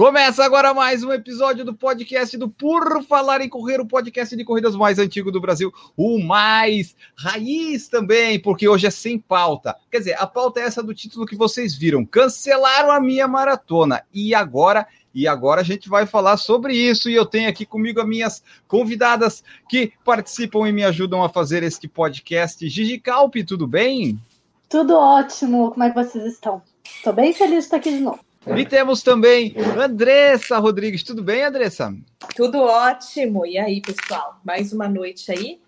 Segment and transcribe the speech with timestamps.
[0.00, 4.46] Começa agora mais um episódio do podcast do Por Falar em Correr, o podcast de
[4.46, 9.76] corridas mais antigo do Brasil, o mais raiz também, porque hoje é sem pauta.
[9.90, 12.02] Quer dizer, a pauta é essa do título que vocês viram.
[12.02, 14.02] Cancelaram a minha maratona.
[14.10, 17.10] E agora e agora a gente vai falar sobre isso.
[17.10, 21.62] E eu tenho aqui comigo as minhas convidadas que participam e me ajudam a fazer
[21.62, 22.66] este podcast.
[22.66, 24.18] Gigi Calpe, tudo bem?
[24.66, 25.72] Tudo ótimo.
[25.72, 26.62] Como é que vocês estão?
[26.86, 28.29] Estou bem feliz de estar aqui de novo.
[28.56, 31.02] E temos também Andressa Rodrigues.
[31.02, 31.94] Tudo bem, Andressa?
[32.34, 33.46] Tudo ótimo.
[33.46, 34.40] E aí, pessoal?
[34.44, 35.60] Mais uma noite aí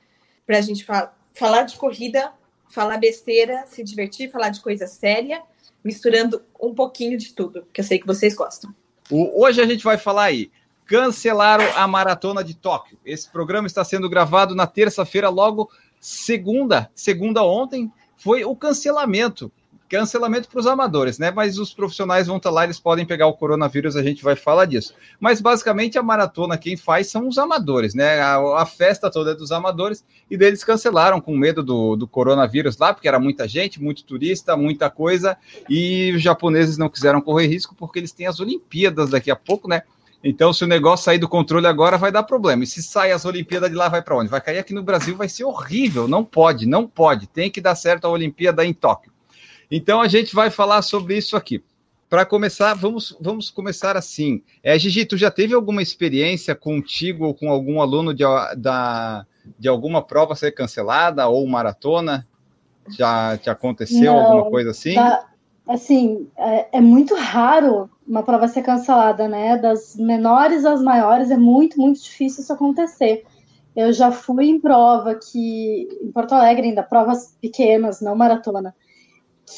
[0.46, 2.32] para a gente fa falar de corrida,
[2.68, 5.42] falar besteira, se divertir, falar de coisa séria,
[5.83, 8.75] misturando um pouquinho de tudo, que eu sei que vocês gostam.
[9.10, 10.50] O, hoje a gente vai falar aí.
[10.84, 12.98] Cancelaram a maratona de Tóquio.
[13.05, 19.50] Esse programa está sendo gravado na terça-feira, logo segunda, segunda ontem, foi o cancelamento
[19.92, 21.30] cancelamento para os amadores, né?
[21.30, 24.64] Mas os profissionais vão estar lá, eles podem pegar o coronavírus, a gente vai falar
[24.64, 24.94] disso.
[25.20, 28.18] Mas basicamente a maratona quem faz são os amadores, né?
[28.18, 32.78] A, a festa toda é dos amadores e deles cancelaram com medo do, do coronavírus
[32.78, 35.36] lá, porque era muita gente, muito turista, muita coisa,
[35.68, 39.68] e os japoneses não quiseram correr risco porque eles têm as Olimpíadas daqui a pouco,
[39.68, 39.82] né?
[40.24, 42.64] Então, se o negócio sair do controle agora, vai dar problema.
[42.64, 44.30] E se sai as Olimpíadas de lá, vai para onde?
[44.30, 46.08] Vai cair aqui no Brasil, vai ser horrível.
[46.08, 47.26] Não pode, não pode.
[47.26, 49.12] Tem que dar certo a Olimpíada em Tóquio.
[49.75, 51.65] Então a gente vai falar sobre isso aqui.
[52.11, 54.42] Para começar, vamos, vamos começar assim.
[54.62, 58.23] É, Gigi, tu já teve alguma experiência contigo ou com algum aluno de,
[58.59, 59.25] da,
[59.59, 62.27] de alguma prova ser cancelada ou maratona?
[62.91, 64.93] Já te aconteceu Não, alguma coisa assim?
[64.93, 65.27] Tá,
[65.67, 69.56] assim, é, é, muito raro uma prova ser cancelada, né?
[69.56, 73.25] Das menores às maiores é muito, muito difícil isso acontecer.
[73.75, 78.75] Eu já fui em prova que, em Porto Alegre ainda, provas pequenas, não maratona,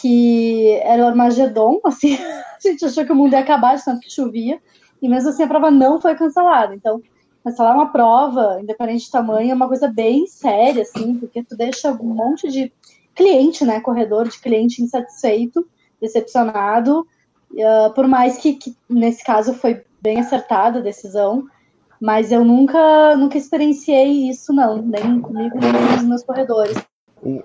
[0.01, 4.01] que era o Armagedon, assim, a gente achou que o mundo ia acabar de tanto
[4.01, 4.61] que chovia,
[5.01, 6.75] e mesmo assim a prova não foi cancelada.
[6.75, 7.03] Então,
[7.43, 11.93] cancelar uma prova, independente de tamanho, é uma coisa bem séria, assim, porque tu deixa
[11.93, 12.73] um monte de
[13.15, 15.67] cliente, né, corredor de cliente insatisfeito,
[16.01, 17.07] decepcionado,
[17.53, 21.47] uh, por mais que, que, nesse caso foi bem acertada a decisão,
[22.01, 26.77] mas eu nunca, nunca experienciei isso, não, nem comigo, nem com os meus corredores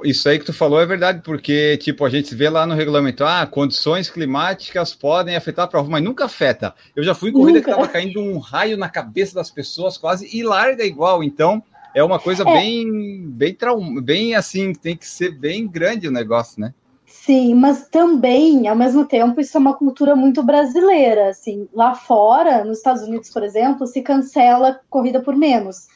[0.03, 3.23] isso aí que tu falou é verdade, porque, tipo, a gente vê lá no regulamento,
[3.23, 6.73] ah, condições climáticas podem afetar a prova, mas nunca afeta.
[6.95, 7.65] Eu já fui em corrida nunca.
[7.65, 11.63] que estava caindo um raio na cabeça das pessoas quase e larga igual, então
[11.93, 12.53] é uma coisa é.
[12.53, 16.73] bem, bem, traum, bem assim, tem que ser bem grande o negócio, né?
[17.05, 22.63] Sim, mas também, ao mesmo tempo, isso é uma cultura muito brasileira, assim, lá fora,
[22.63, 25.87] nos Estados Unidos, por exemplo, se cancela corrida por menos.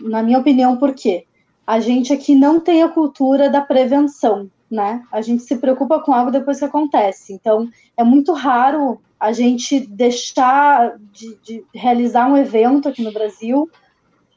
[0.00, 1.26] Na minha opinião, por quê?
[1.72, 5.02] A gente aqui não tem a cultura da prevenção, né?
[5.10, 7.32] A gente se preocupa com algo depois que acontece.
[7.32, 7.66] Então,
[7.96, 13.70] é muito raro a gente deixar de, de realizar um evento aqui no Brasil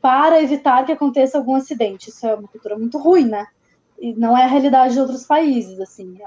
[0.02, 2.10] para evitar que aconteça algum acidente.
[2.10, 3.46] Isso é uma cultura muito ruim, né?
[4.00, 6.18] E não é a realidade de outros países, assim.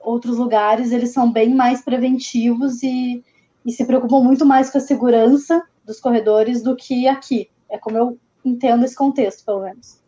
[0.00, 3.22] Outros lugares, eles são bem mais preventivos e,
[3.64, 7.48] e se preocupam muito mais com a segurança dos corredores do que aqui.
[7.70, 10.07] É como eu entendo esse contexto, pelo menos.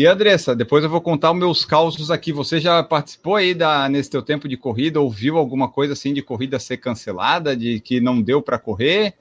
[0.00, 2.32] E Andressa, depois eu vou contar os meus causos aqui.
[2.32, 4.98] Você já participou aí da, nesse teu tempo de corrida?
[4.98, 9.12] Ouviu alguma coisa assim de corrida ser cancelada, de que não deu para correr?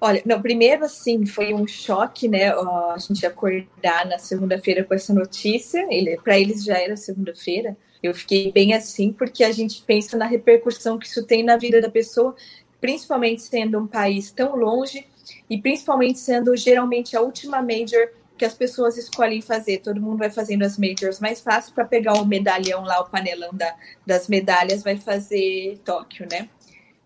[0.00, 2.52] Olha, não, primeiro assim, foi um choque, né?
[2.52, 5.84] A gente acordar na segunda-feira com essa notícia.
[5.90, 7.76] Ele, para eles já era segunda-feira.
[8.00, 11.80] Eu fiquei bem assim, porque a gente pensa na repercussão que isso tem na vida
[11.80, 12.36] da pessoa,
[12.80, 15.04] principalmente sendo um país tão longe
[15.50, 18.08] e principalmente sendo geralmente a última major
[18.42, 19.78] que as pessoas escolhem fazer.
[19.78, 23.54] Todo mundo vai fazendo as majors mais fácil para pegar o medalhão lá, o panelão
[23.54, 23.72] da,
[24.04, 26.48] das medalhas, vai fazer Tóquio, né?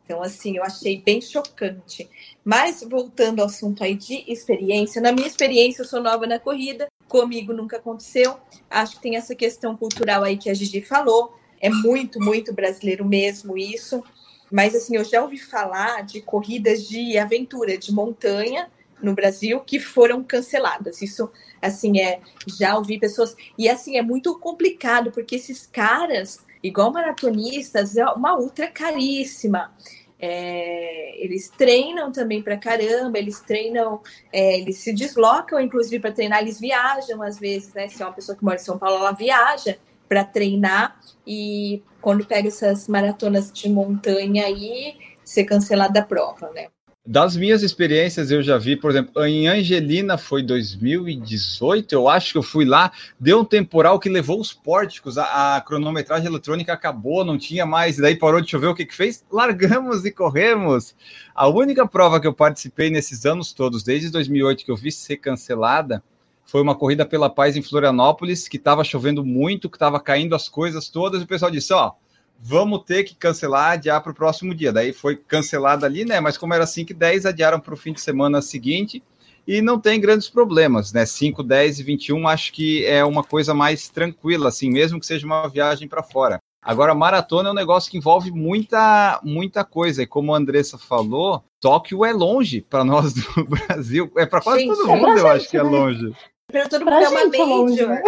[0.02, 2.08] Então, assim, eu achei bem chocante.
[2.42, 6.88] Mas, voltando ao assunto aí de experiência, na minha experiência, eu sou nova na corrida,
[7.06, 8.38] comigo nunca aconteceu.
[8.70, 11.34] Acho que tem essa questão cultural aí que a Gigi falou.
[11.60, 14.02] É muito, muito brasileiro mesmo isso.
[14.50, 18.70] Mas, assim, eu já ouvi falar de corridas de aventura, de montanha,
[19.02, 21.02] no Brasil que foram canceladas.
[21.02, 22.20] Isso, assim, é.
[22.58, 23.36] Já ouvi pessoas.
[23.58, 29.72] E, assim, é muito complicado, porque esses caras, igual maratonistas, é uma ultra caríssima.
[30.18, 34.00] É, eles treinam também para caramba, eles treinam,
[34.32, 37.88] é, eles se deslocam, inclusive, para treinar, eles viajam às vezes, né?
[37.88, 39.78] Se é uma pessoa que mora em São Paulo, ela viaja.
[40.08, 46.68] para treinar e quando pega essas maratonas de montanha aí ser cancelada a prova, né?
[47.08, 52.38] Das minhas experiências, eu já vi, por exemplo, em Angelina foi 2018, eu acho que
[52.38, 57.24] eu fui lá, deu um temporal que levou os pórticos, a, a cronometragem eletrônica acabou,
[57.24, 59.24] não tinha mais, daí parou de chover, o que que fez?
[59.30, 60.96] Largamos e corremos.
[61.32, 65.18] A única prova que eu participei nesses anos todos, desde 2008 que eu vi ser
[65.18, 66.02] cancelada,
[66.44, 70.48] foi uma corrida pela paz em Florianópolis, que estava chovendo muito, que estava caindo as
[70.48, 71.92] coisas todas, e o pessoal disse, ó,
[72.38, 74.72] vamos ter que cancelar, adiar para o próximo dia.
[74.72, 76.20] Daí foi cancelado ali, né?
[76.20, 79.02] Mas como era 5 e 10, adiaram para o fim de semana seguinte
[79.46, 81.06] e não tem grandes problemas, né?
[81.06, 85.24] 5, 10 e 21 acho que é uma coisa mais tranquila, assim, mesmo que seja
[85.24, 86.38] uma viagem para fora.
[86.60, 90.02] Agora, maratona é um negócio que envolve muita, muita coisa.
[90.02, 94.10] E como a Andressa falou, Tóquio é longe para nós do Brasil.
[94.16, 96.12] É para quase Gente, todo é mundo, eu acho que é longe.
[96.50, 97.48] Para todo mundo pra é uma major.
[97.48, 98.02] Longe, né?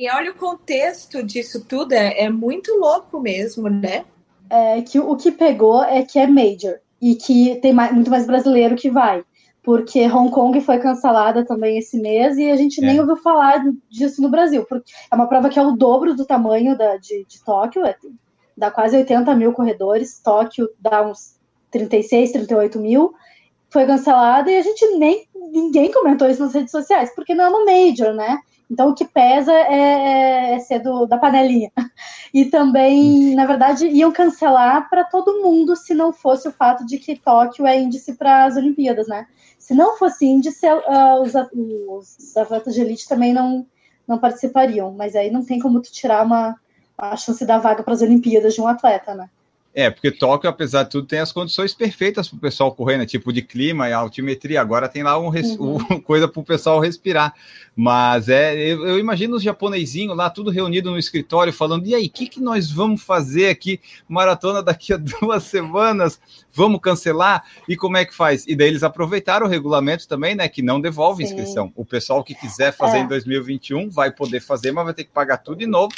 [0.00, 4.06] E olha o contexto disso tudo, é, é muito louco mesmo, né?
[4.48, 8.26] É que o que pegou é que é major e que tem mais, muito mais
[8.26, 9.22] brasileiro que vai,
[9.62, 12.86] porque Hong Kong foi cancelada também esse mês e a gente é.
[12.86, 16.24] nem ouviu falar disso no Brasil, porque é uma prova que é o dobro do
[16.24, 17.94] tamanho da, de, de Tóquio, é,
[18.56, 21.36] dá quase 80 mil corredores, Tóquio dá uns
[21.70, 23.12] 36, 38 mil,
[23.68, 27.48] foi cancelada e a gente nem ninguém comentou isso nas redes sociais, porque não é
[27.50, 28.38] uma major, né?
[28.70, 31.72] Então, o que pesa é, é ser do, da panelinha.
[32.32, 36.96] E também, na verdade, iam cancelar para todo mundo se não fosse o fato de
[36.96, 39.26] que Tóquio é índice para as Olimpíadas, né?
[39.58, 41.34] Se não fosse índice, uh, os,
[41.88, 43.66] os, atletas de elite também não,
[44.06, 44.92] não participariam.
[44.92, 46.54] Mas aí não tem como tu tirar uma,
[46.96, 49.28] a chance da vaga para as Olimpíadas de um atleta, né?
[49.72, 53.06] É, porque Tóquio, apesar de tudo, tem as condições perfeitas para o pessoal correr, né?
[53.06, 54.60] Tipo de clima e altimetria.
[54.60, 55.78] Agora tem lá um, uhum.
[55.90, 57.32] um coisa para o pessoal respirar.
[57.76, 62.06] Mas é, eu, eu, imagino os japonesinhos lá, tudo reunido no escritório, falando: e aí,
[62.06, 63.80] o que, que nós vamos fazer aqui?
[64.08, 66.20] Maratona daqui a duas semanas,
[66.52, 67.44] vamos cancelar?
[67.68, 68.44] E como é que faz?
[68.48, 70.48] E daí eles aproveitaram o regulamento também, né?
[70.48, 71.32] Que não devolve Sim.
[71.32, 71.72] inscrição.
[71.76, 73.00] O pessoal que quiser fazer é.
[73.02, 75.94] em 2021 vai poder fazer, mas vai ter que pagar tudo de novo.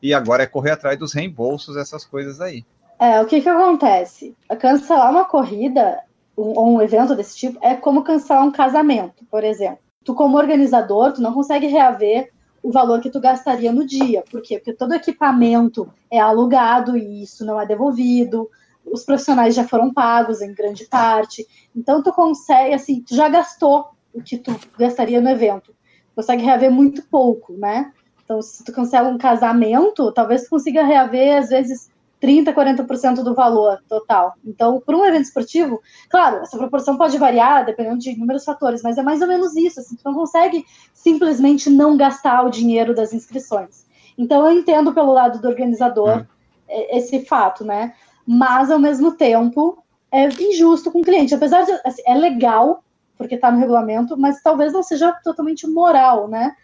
[0.00, 2.64] E agora é correr atrás dos reembolsos, essas coisas aí.
[2.98, 4.34] É, o que que acontece?
[4.58, 6.02] Cancelar uma corrida
[6.34, 9.78] ou um, um evento desse tipo é como cancelar um casamento, por exemplo.
[10.04, 12.30] Tu, como organizador, tu não consegue reaver
[12.62, 14.24] o valor que tu gastaria no dia.
[14.30, 14.58] Por quê?
[14.58, 18.48] Porque todo equipamento é alugado e isso não é devolvido.
[18.84, 21.46] Os profissionais já foram pagos em grande parte.
[21.74, 25.74] Então, tu consegue, assim, tu já gastou o que tu gastaria no evento.
[26.14, 27.92] Consegue reaver muito pouco, né?
[28.24, 31.90] Então, se tu cancela um casamento, talvez tu consiga reaver, às vezes,
[32.22, 34.34] 30%, 40% do valor total.
[34.44, 38.96] Então, para um evento esportivo, claro, essa proporção pode variar dependendo de inúmeros fatores, mas
[38.98, 39.80] é mais ou menos isso.
[39.80, 43.86] Assim, tu não consegue simplesmente não gastar o dinheiro das inscrições.
[44.16, 46.24] Então, eu entendo pelo lado do organizador hum.
[46.68, 47.94] esse fato, né?
[48.26, 49.78] Mas, ao mesmo tempo,
[50.10, 51.34] é injusto com o cliente.
[51.34, 51.72] Apesar de.
[51.84, 52.82] Assim, é legal,
[53.18, 56.54] porque está no regulamento, mas talvez não seja totalmente moral, né?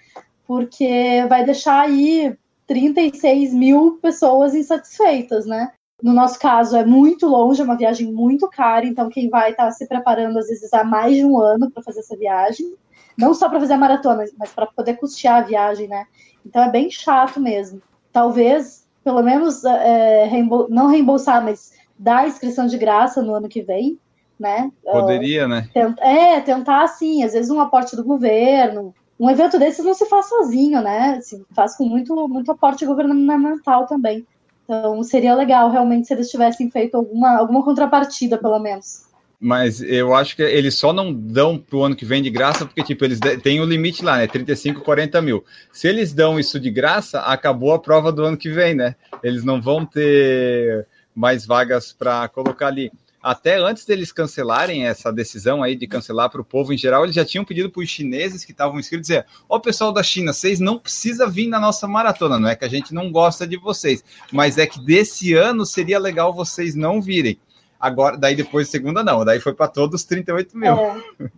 [0.47, 2.37] Porque vai deixar aí
[2.73, 5.73] 36 mil pessoas insatisfeitas, né?
[6.03, 9.67] No nosso caso, é muito longe, é uma viagem muito cara, então quem vai estar
[9.67, 12.75] tá se preparando, às vezes, há mais de um ano para fazer essa viagem.
[13.17, 16.07] Não só para fazer a maratona, mas para poder custear a viagem, né?
[16.45, 17.81] Então é bem chato mesmo.
[18.11, 23.61] Talvez, pelo menos, é, reembol não reembolsar, mas dar inscrição de graça no ano que
[23.61, 23.99] vem,
[24.41, 24.73] né?
[24.83, 25.69] Poderia, uh, né?
[25.75, 30.05] Tent é, tentar, assim, às vezes um aporte do governo, um evento desses não se
[30.07, 31.21] faz sozinho, né?
[31.21, 34.27] Se faz com muito, muito aporte governamental também.
[34.65, 39.05] Então seria legal realmente se eles tivessem feito alguma, alguma contrapartida, pelo menos.
[39.39, 42.67] Mas eu acho que eles só não dão para o ano que vem de graça,
[42.67, 44.27] porque, tipo, eles têm o limite lá, né?
[44.27, 45.45] 35, 40 mil.
[45.73, 48.97] Se eles dão isso de graça, acabou a prova do ano que vem, né?
[49.23, 52.91] Eles não vão ter mais vagas para colocar ali
[53.23, 57.15] até antes deles cancelarem essa decisão aí de cancelar para o povo em geral, eles
[57.15, 60.33] já tinham pedido para os chineses que estavam inscritos dizer: Ó, oh, pessoal da China,
[60.33, 63.57] vocês não precisam vir na nossa maratona, não é que a gente não gosta de
[63.57, 64.03] vocês,
[64.33, 67.39] mas é que desse ano seria legal vocês não virem.
[67.79, 70.73] Agora, daí depois segunda não, daí foi para todos 38 mil.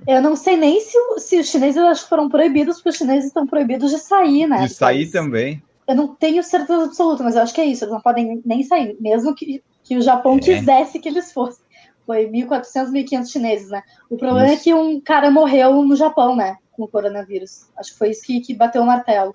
[0.06, 2.96] É, eu não sei nem se, se os chineses acho que foram proibidos, porque os
[2.96, 4.66] chineses estão proibidos de sair, né?
[4.66, 5.62] De sair também.
[5.88, 8.62] Eu não tenho certeza absoluta, mas eu acho que é isso, eles não podem nem
[8.62, 10.40] sair, mesmo que, que o Japão é.
[10.40, 11.63] quisesse que eles fossem.
[12.06, 13.82] Foi 1.400, 1.500 chineses, né?
[14.10, 14.60] O problema é isso.
[14.60, 16.56] é que um cara morreu no Japão, né?
[16.72, 17.66] Com o coronavírus.
[17.76, 19.34] Acho que foi isso que, que bateu o martelo.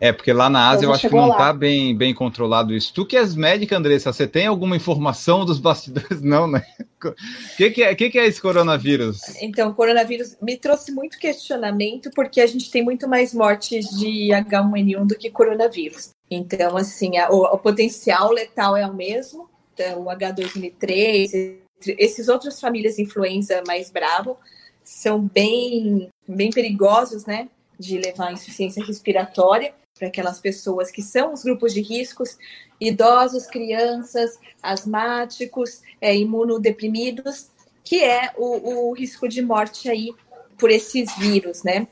[0.00, 2.92] É, porque lá na Ásia eu acho que não está bem, bem controlado isso.
[2.94, 6.22] Tu que és médica, Andressa, você tem alguma informação dos bastidores?
[6.24, 6.64] Não, né?
[7.04, 7.12] O
[7.58, 9.20] que, que, é, que, que é esse coronavírus?
[9.42, 14.28] Então, o coronavírus me trouxe muito questionamento, porque a gente tem muito mais mortes de
[14.28, 16.10] H1N1 do que coronavírus.
[16.30, 22.60] Então, assim, a, o, o, potencial letal é o mesmo, então, o H2N3, esses outras
[22.60, 24.38] famílias influenza mais bravo
[24.84, 31.42] são bem, bem perigosos, né, de levar insuficiência respiratória para aquelas pessoas que são os
[31.42, 32.36] grupos de riscos,
[32.80, 37.50] idosos, crianças, asmáticos, é, imunodeprimidos,
[37.84, 40.12] que é o, o risco de morte aí
[40.58, 41.86] por esses vírus, né?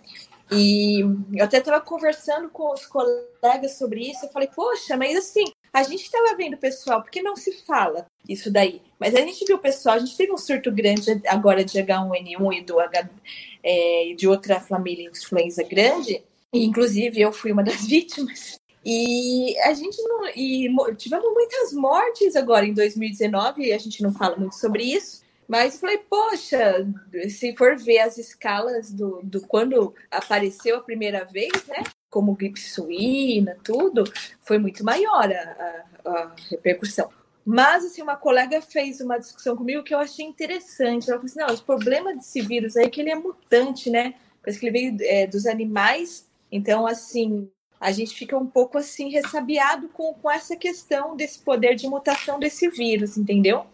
[0.51, 1.01] E
[1.35, 4.25] eu até estava conversando com os colegas sobre isso.
[4.25, 5.45] Eu falei, poxa, mas assim,
[5.79, 8.83] a gente estava vendo pessoal, porque não se fala isso daí?
[8.99, 12.59] Mas a gente viu o pessoal, a gente teve um surto grande agora de H1N1
[12.59, 13.09] e do H,
[13.63, 16.23] é, de outra família influenza grande.
[16.53, 18.59] E, inclusive, eu fui uma das vítimas.
[18.85, 20.27] E a gente não.
[20.35, 25.23] E tivemos muitas mortes agora em 2019, e a gente não fala muito sobre isso.
[25.47, 26.87] Mas falei, poxa,
[27.31, 31.83] se for ver as escalas do, do quando apareceu a primeira vez, né?
[32.11, 34.05] Como gripe suína, tudo,
[34.41, 37.11] foi muito maior a, a, a repercussão.
[37.45, 41.09] Mas, assim, uma colega fez uma discussão comigo que eu achei interessante.
[41.09, 44.15] Ela falou assim: não, o problema desse vírus aí é que ele é mutante, né?
[44.43, 46.29] Parece que ele veio é, dos animais.
[46.53, 47.51] Então, assim,
[47.81, 52.39] a gente fica um pouco assim ressabiado com, com essa questão desse poder de mutação
[52.39, 53.65] desse vírus, entendeu?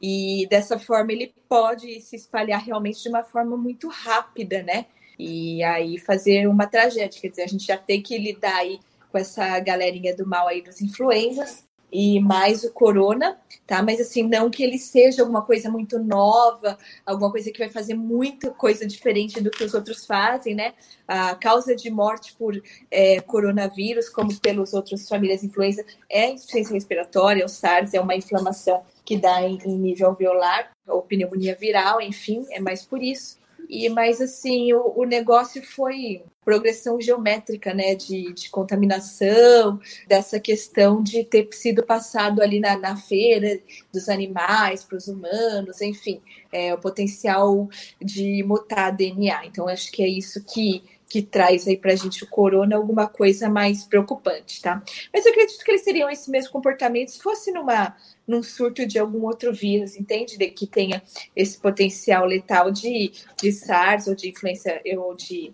[0.00, 4.86] E dessa forma ele pode se espalhar realmente de uma forma muito rápida, né?
[5.18, 7.20] E aí fazer uma tragédia.
[7.20, 10.62] Quer dizer, a gente já tem que lidar aí com essa galerinha do mal aí
[10.62, 13.82] dos influenzas e mais o corona, tá?
[13.82, 17.92] Mas assim, não que ele seja alguma coisa muito nova, alguma coisa que vai fazer
[17.92, 20.72] muita coisa diferente do que os outros fazem, né?
[21.06, 27.44] A causa de morte por é, coronavírus, como pelos outros famílias influenza, é insuficiência respiratória,
[27.44, 32.46] o SARS, é uma inflamação que dá em, em nível alveolar, ou pneumonia viral, enfim,
[32.50, 33.41] é mais por isso.
[33.72, 41.02] E mas assim, o, o negócio foi progressão geométrica, né, de, de, contaminação, dessa questão
[41.02, 43.58] de ter sido passado ali na, na feira
[43.90, 46.20] dos animais para os humanos, enfim,
[46.52, 47.66] é, o potencial
[47.98, 49.46] de mutar DNA.
[49.46, 53.06] Então, acho que é isso que que traz aí para a gente o corona alguma
[53.06, 54.82] coisa mais preocupante, tá?
[55.12, 57.94] Mas eu acredito que eles teriam esse mesmo comportamento se fosse numa,
[58.26, 60.38] num surto de algum outro vírus, entende?
[60.38, 61.02] De, que tenha
[61.36, 65.52] esse potencial letal de, de SARS ou de influência ou de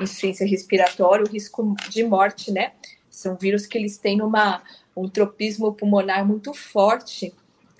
[0.00, 2.72] insuficiência respiratória, o risco de morte, né?
[3.10, 4.62] São vírus que eles têm uma,
[4.96, 7.30] um tropismo pulmonar muito forte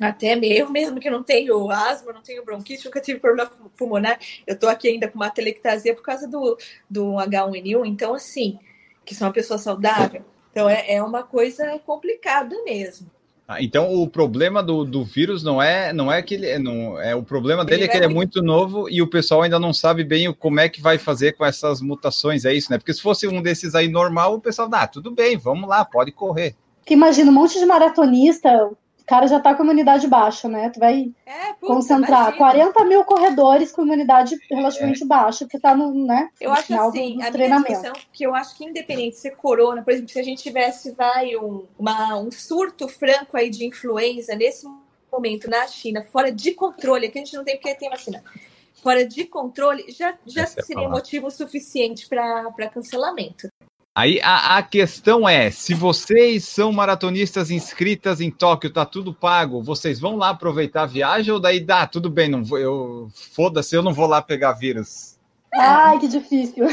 [0.00, 4.58] até eu mesmo que não tenho asma, não tenho bronquite, nunca tive problema pulmonar, eu
[4.58, 6.58] tô aqui ainda com uma telectasia por causa do,
[6.90, 8.58] do H1N1, então assim,
[9.04, 13.08] que sou uma pessoa saudável, então é, é uma coisa complicada mesmo.
[13.46, 17.14] Ah, então o problema do, do vírus não é não é que ele não é
[17.14, 19.70] o problema dele ele é que ele é muito novo e o pessoal ainda não
[19.70, 22.78] sabe bem como é que vai fazer com essas mutações, é isso, né?
[22.78, 26.10] Porque se fosse um desses aí normal, o pessoal, ah, tudo bem, vamos lá, pode
[26.10, 26.56] correr.
[26.86, 28.70] Que imagina um monte de maratonista
[29.04, 30.70] o cara já tá com imunidade baixa, né?
[30.70, 32.73] Tu vai é, puta, concentrar imagina.
[32.73, 35.06] 40 mil corredores com imunidade relativamente é.
[35.06, 37.80] baixa, porque tá no, né, eu no acho final assim, do, do a treinamento.
[37.82, 40.92] Minha que eu acho que independente de ser corona, por exemplo, se a gente tivesse
[40.92, 44.66] vai um, uma, um surto franco aí de influenza nesse
[45.12, 48.25] momento na China, fora de controle, que a gente não tem porque tem vacina.
[48.82, 53.49] Fora de controle, já, já é seria motivo suficiente para cancelamento.
[53.94, 59.62] Aí a, a, questão é: se vocês são maratonistas inscritas em Tóquio, tá tudo pago,
[59.62, 63.76] vocês vão lá aproveitar a viagem ou daí dá, tudo bem, não vou, eu foda-se,
[63.76, 65.16] eu não vou lá pegar vírus.
[65.54, 66.66] Ai, que difícil.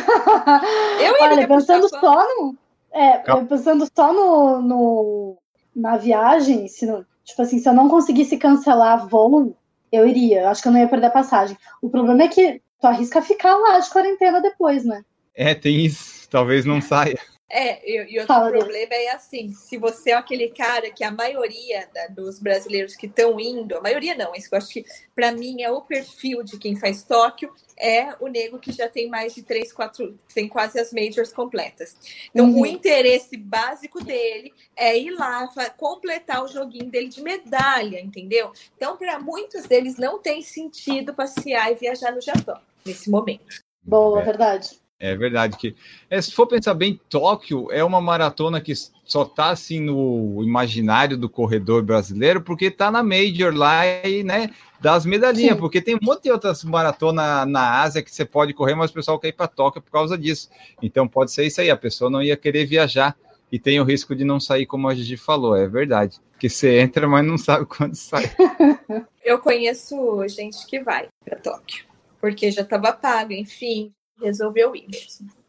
[1.00, 2.56] Eu Olha, pensando só no.
[2.92, 5.38] É, pensando só no, no,
[5.76, 9.56] na viagem, se não, tipo assim, se eu não conseguisse cancelar voo,
[9.92, 10.50] eu iria.
[10.50, 11.56] Acho que eu não ia perder a passagem.
[11.82, 15.04] O problema é que tu arrisca ficar lá de quarentena depois, né?
[15.36, 16.21] É, tem isso.
[16.32, 17.20] Talvez não saia.
[17.54, 21.12] É, e, e outro Fala problema é assim, se você é aquele cara que a
[21.12, 25.34] maioria da, dos brasileiros que estão indo, a maioria não, isso eu acho que para
[25.34, 29.36] mim é o perfil de quem faz Tóquio, é o nego que já tem mais
[29.36, 31.98] de três, quatro, tem quase as majors completas.
[32.30, 32.62] Então, uhum.
[32.62, 38.54] o interesse básico dele é ir lá, completar o joguinho dele de medalha, entendeu?
[38.78, 43.62] Então, para muitos deles não tem sentido passear e viajar no Japão nesse momento.
[43.84, 44.24] Boa, é.
[44.24, 44.80] verdade.
[45.02, 45.76] É verdade que,
[46.12, 48.72] é, se for pensar bem, Tóquio é uma maratona que
[49.04, 54.52] só tá assim no imaginário do corredor brasileiro, porque tá na Major lá e, né,
[54.80, 55.60] das medalhinhas, Sim.
[55.60, 58.94] porque tem um monte de outras maratonas na Ásia que você pode correr, mas o
[58.94, 60.52] pessoal quer ir para Tóquio por causa disso.
[60.80, 63.18] Então pode ser isso aí, a pessoa não ia querer viajar
[63.52, 66.20] e tem o risco de não sair, como a gente falou, é verdade.
[66.40, 68.32] Que você entra, mas não sabe quando sai.
[69.26, 69.96] Eu conheço
[70.28, 71.86] gente que vai para Tóquio,
[72.20, 73.92] porque já estava pago, enfim,
[74.22, 74.88] resolveu ir.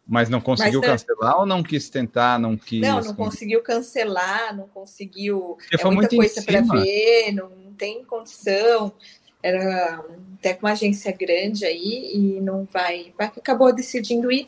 [0.06, 2.80] Mas não conseguiu Mas, cancelar ou não quis tentar, não quis.
[2.80, 5.56] Não, não conseguiu cancelar, não conseguiu.
[5.70, 8.92] Porque é muita coisa para ver, não, não tem condição.
[9.42, 10.04] Era
[10.38, 13.14] até com uma agência grande aí e não vai.
[13.18, 14.46] Acabou decidindo ir.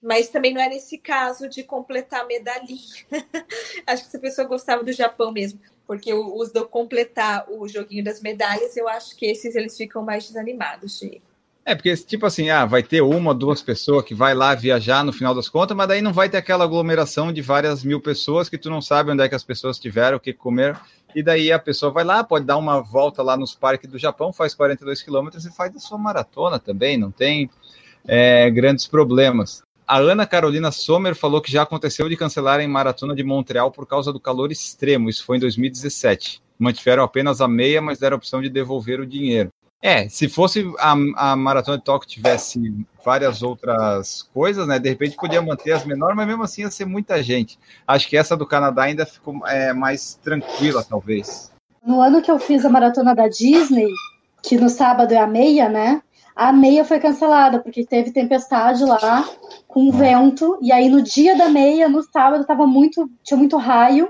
[0.00, 2.78] Mas também não era esse caso de completar a medalhinha.
[3.86, 5.58] Acho que essa pessoa gostava do Japão mesmo.
[5.86, 10.26] Porque os do completar o joguinho das medalhas, eu acho que esses eles ficam mais
[10.26, 11.00] desanimados.
[11.66, 15.14] É, porque, tipo assim, ah, vai ter uma, duas pessoas que vai lá viajar no
[15.14, 18.58] final das contas, mas daí não vai ter aquela aglomeração de várias mil pessoas que
[18.58, 20.78] tu não sabe onde é que as pessoas tiveram, o que comer.
[21.14, 24.30] E daí a pessoa vai lá, pode dar uma volta lá nos parques do Japão,
[24.30, 27.48] faz 42 quilômetros e faz a sua maratona também, não tem
[28.06, 29.62] é, grandes problemas.
[29.86, 34.12] A Ana Carolina Sommer falou que já aconteceu de cancelarem maratona de Montreal por causa
[34.12, 35.08] do calor extremo.
[35.08, 36.42] Isso foi em 2017.
[36.58, 39.50] Mantiveram apenas a meia, mas deram a opção de devolver o dinheiro.
[39.86, 40.92] É, se fosse a,
[41.32, 42.58] a maratona de Tóquio tivesse
[43.04, 44.78] várias outras coisas, né?
[44.78, 47.58] De repente podia manter as menores, mas mesmo assim ia ser muita gente.
[47.86, 51.52] Acho que essa do Canadá ainda ficou é, mais tranquila, talvez.
[51.84, 53.90] No ano que eu fiz a maratona da Disney,
[54.42, 56.00] que no sábado é a meia, né?
[56.34, 59.28] A meia foi cancelada, porque teve tempestade lá,
[59.68, 64.08] com vento, e aí no dia da meia, no sábado, tava muito, tinha muito raio,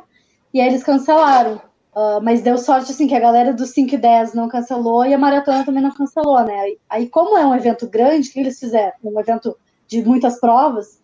[0.53, 1.61] e aí eles cancelaram.
[1.95, 5.15] Uh, mas deu sorte, assim, que a galera do 5 e 10 não cancelou e
[5.15, 6.59] a maratona também não cancelou, né?
[6.61, 8.93] Aí, aí como é um evento grande, o que eles fizeram?
[9.05, 10.99] Um evento de muitas provas,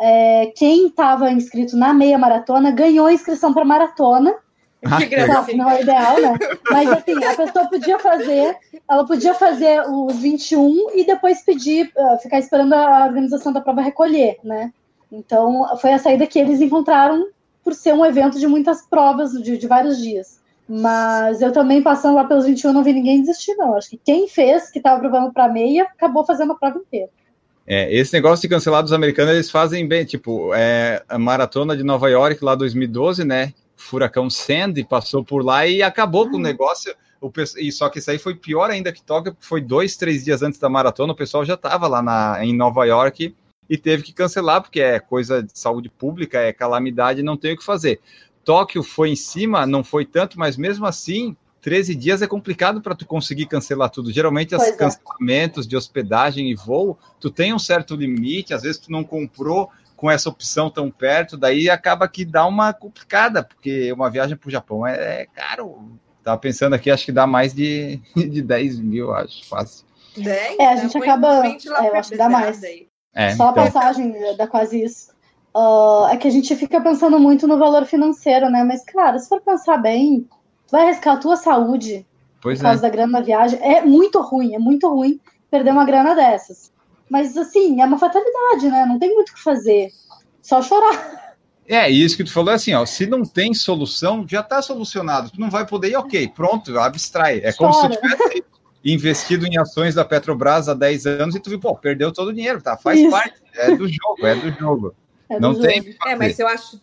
[0.00, 4.34] é, quem estava inscrito na meia maratona ganhou a inscrição para maratona,
[4.84, 5.52] Ah, Que graça.
[5.54, 6.38] Não é ideal, né?
[6.70, 8.56] Mas assim, a pessoa podia fazer,
[8.88, 13.82] ela podia fazer os 21 e depois pedir, uh, ficar esperando a organização da prova
[13.82, 14.72] recolher, né?
[15.12, 17.26] Então, foi a saída que eles encontraram
[17.62, 20.40] por ser um evento de muitas provas, de, de vários dias.
[20.68, 23.76] Mas eu também, passando lá pelos 21, não vi ninguém desistir, não.
[23.76, 27.08] Acho que quem fez, que estava provando para meia, acabou fazendo a prova inteira.
[27.66, 31.82] É, esse negócio de cancelar dos americanos, eles fazem bem, tipo, é, a maratona de
[31.82, 33.52] Nova York, lá 2012, né?
[33.76, 36.94] Furacão Sandy passou por lá e acabou com o negócio.
[37.20, 40.24] O, e só que isso aí foi pior ainda que Tóquio, porque foi dois, três
[40.24, 43.34] dias antes da maratona, o pessoal já estava lá na, em Nova York
[43.70, 47.56] e teve que cancelar, porque é coisa de saúde pública, é calamidade, não tem o
[47.56, 48.00] que fazer.
[48.44, 52.96] Tóquio foi em cima, não foi tanto, mas mesmo assim, 13 dias é complicado para
[52.96, 54.10] tu conseguir cancelar tudo.
[54.10, 54.72] Geralmente, os é.
[54.72, 59.70] cancelamentos de hospedagem e voo, tu tem um certo limite, às vezes tu não comprou
[59.96, 64.48] com essa opção tão perto, daí acaba que dá uma complicada, porque uma viagem para
[64.48, 65.92] o Japão é, é caro.
[66.24, 69.86] Tava pensando aqui, acho que dá mais de, de 10 mil, acho, fácil.
[70.16, 70.82] Dez, É, a né?
[70.82, 72.64] gente acaba- uns 20 lá é, eu acho que dá mais.
[72.64, 72.89] aí.
[73.14, 75.10] É, Só a então, passagem dá quase isso.
[75.54, 78.62] Ah, é que a gente fica pensando muito no valor financeiro, né?
[78.64, 80.28] Mas, cara, se for pensar bem,
[80.66, 82.06] tu vai arriscar a tua saúde
[82.40, 82.68] pois por é.
[82.68, 83.58] causa da grana da viagem.
[83.60, 85.20] É muito ruim, é muito ruim
[85.50, 86.72] perder uma grana dessas.
[87.08, 88.86] Mas, assim, é uma fatalidade, né?
[88.86, 89.90] Não tem muito o que fazer.
[90.40, 91.34] Só chorar.
[91.66, 95.30] É, isso que tu falou é assim, ó, se não tem solução, já tá solucionado.
[95.30, 97.40] Tu não vai poder ir, ok, pronto, abstrai.
[97.44, 98.44] É como se tu tivesse
[98.84, 102.32] investido em ações da Petrobras há 10 anos e tu viu, pô, perdeu todo o
[102.32, 102.76] dinheiro, tá?
[102.76, 103.10] Faz Isso.
[103.10, 104.94] parte, é do jogo, é do jogo.
[105.28, 105.66] É do não jogo.
[105.66, 106.80] tem É, mas eu acho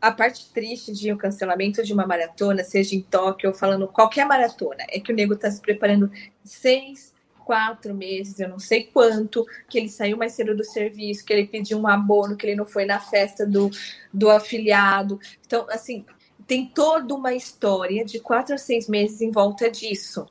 [0.00, 4.26] a parte triste de um cancelamento de uma maratona, seja em Tóquio ou falando qualquer
[4.26, 6.10] maratona, é que o nego tá se preparando
[6.44, 7.12] seis,
[7.44, 11.46] quatro meses, eu não sei quanto, que ele saiu mais cedo do serviço, que ele
[11.46, 13.70] pediu um abono, que ele não foi na festa do,
[14.12, 15.18] do afiliado.
[15.44, 16.04] Então, assim,
[16.46, 20.26] tem toda uma história de quatro a seis meses em volta disso.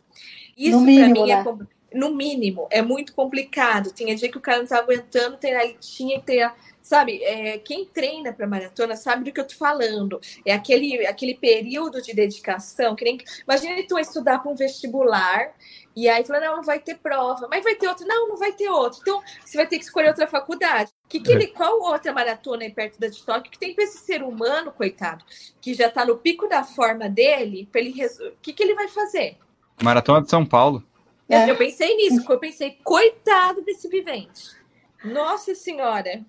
[0.57, 1.43] Isso, No para mínimo, mim, é né?
[1.43, 1.59] com-
[1.93, 3.93] no mínimo, é muito complicado.
[3.93, 6.55] Tinha dia que o cara não tá aguentando treinar, ele tinha que treinar.
[6.81, 10.21] Sabe, é, quem treina para maratona sabe do que eu tô falando.
[10.45, 13.17] É aquele, aquele período de dedicação que nem.
[13.43, 15.53] Imagina tu estudar para um vestibular
[15.95, 18.05] e aí fala, não, não vai ter prova, mas vai ter outro.
[18.07, 18.99] Não, não vai ter outro.
[19.01, 20.91] Então, você vai ter que escolher outra faculdade.
[21.09, 23.97] Que que ele, qual outra maratona aí perto da de Tóquio que tem para esse
[23.99, 25.25] ser humano, coitado,
[25.61, 27.93] que já tá no pico da forma dele, para ele.
[28.05, 29.37] O que, que ele vai fazer?
[29.81, 30.83] Maratona de São Paulo.
[31.29, 31.49] É.
[31.49, 34.51] Eu pensei nisso, eu pensei, coitado desse vivente.
[35.03, 36.21] Nossa senhora.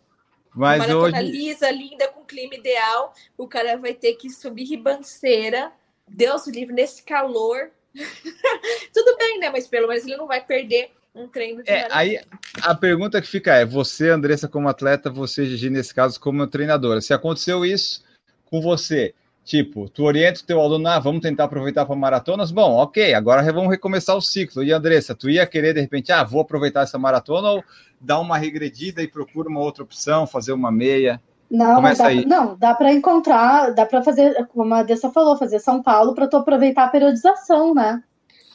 [0.55, 3.15] Mas Maratona hoje, lisa, linda, com clima ideal.
[3.37, 5.73] O cara vai ter que subir ribanceira.
[6.07, 7.71] Deus o livre, nesse calor.
[8.93, 9.51] Tudo bem, né?
[9.51, 12.01] Mas pelo menos ele não vai perder um treino de é, maratona.
[12.01, 12.21] aí
[12.63, 17.01] a pergunta que fica é, você, Andressa, como atleta, você, Gigi, nesse caso, como treinadora,
[17.01, 18.05] se aconteceu isso
[18.45, 19.15] com você,
[19.49, 23.43] tipo, tu orienta o teu aluno, ah, vamos tentar aproveitar para maratonas, bom, ok, agora
[23.51, 24.63] vamos recomeçar o ciclo.
[24.63, 27.65] E Andressa, tu ia querer, de repente, ah, vou aproveitar essa maratona ou
[27.99, 31.19] dar uma regredida e procura uma outra opção, fazer uma meia?
[31.51, 32.27] Não, mas Começa dá, aí.
[32.27, 36.29] não, dá para encontrar, dá para fazer, como a Dessa falou, fazer São Paulo para
[36.29, 38.03] tu aproveitar a periodização, né?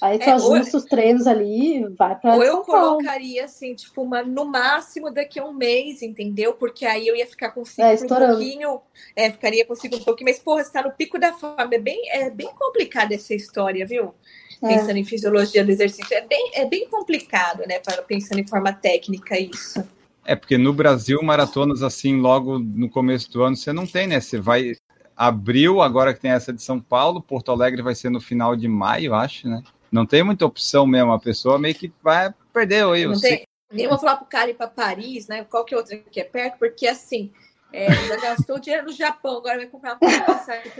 [0.03, 4.21] Aí tu é, ajusta os treinos ali vai para Ou eu colocaria assim, tipo, uma,
[4.21, 6.51] no máximo daqui a um mês, entendeu?
[6.55, 8.81] Porque aí eu ia ficar com ciclo é, um pouquinho.
[9.15, 11.73] É, ficaria com ciclo um pouquinho, mas, porra, você tá no pico da forma.
[11.73, 14.13] É bem, é bem complicada essa história, viu?
[14.61, 14.67] É.
[14.67, 16.13] Pensando em fisiologia do exercício.
[16.13, 17.79] É bem, é bem complicado, né?
[17.79, 19.87] Para pensando em forma técnica, isso.
[20.25, 24.19] É, porque no Brasil, maratonas assim, logo no começo do ano, você não tem, né?
[24.19, 24.73] Você vai.
[25.15, 28.67] Abril, agora que tem essa de São Paulo, Porto Alegre vai ser no final de
[28.67, 29.63] maio, acho, né?
[29.93, 33.05] Não tem muita opção mesmo, a pessoa meio que vai perder aí.
[33.05, 35.45] Não tem, nem vou falar pro cara ir para Paris, né?
[35.47, 37.31] Qual que é outra que é perto, porque assim,
[37.71, 40.71] é, já gastou dinheiro no Japão, agora vai comprar uma passagem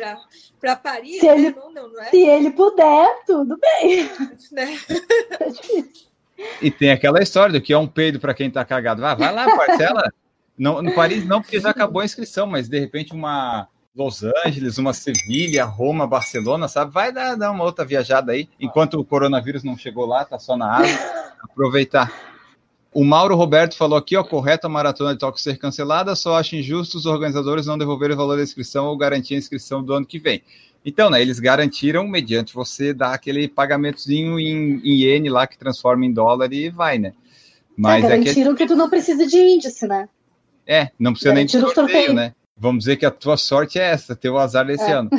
[0.60, 1.20] para Paris.
[1.20, 1.34] Se, né?
[1.36, 2.10] ele, não, não, não é?
[2.10, 4.10] se ele puder, tudo bem.
[4.52, 4.80] Né?
[6.60, 9.06] E tem aquela história do que é um peido para quem tá cagado.
[9.06, 10.12] Ah, vai lá, parcela.
[10.58, 14.80] Não, no Paris não, porque já acabou a inscrição, mas de repente uma Los Angeles,
[14.80, 16.92] uma Sevilha, Roma, Barcelona, sabe?
[16.92, 20.58] Vai dar, dar uma outra viajada aí, enquanto o coronavírus não chegou lá, tá só
[20.58, 21.00] na área,
[21.44, 22.12] aproveitar.
[22.92, 26.56] O Mauro Roberto falou aqui, ó, correto a maratona de Tóquio ser cancelada, só acho
[26.56, 30.06] injusto os organizadores não devolverem o valor da inscrição ou garantir a inscrição do ano
[30.06, 30.42] que vem.
[30.84, 36.06] Então, né, eles garantiram mediante você dar aquele pagamentozinho em, em iene lá que transforma
[36.06, 37.14] em dólar e vai, né?
[37.78, 38.64] Mas é, garantiram é que...
[38.64, 40.10] que tu não precisa de índice, né?
[40.66, 42.34] É, não precisa garantiram nem de sorteio, sorteio, né?
[42.56, 44.94] Vamos dizer que a tua sorte é essa, ter o azar desse é.
[44.94, 45.10] ano.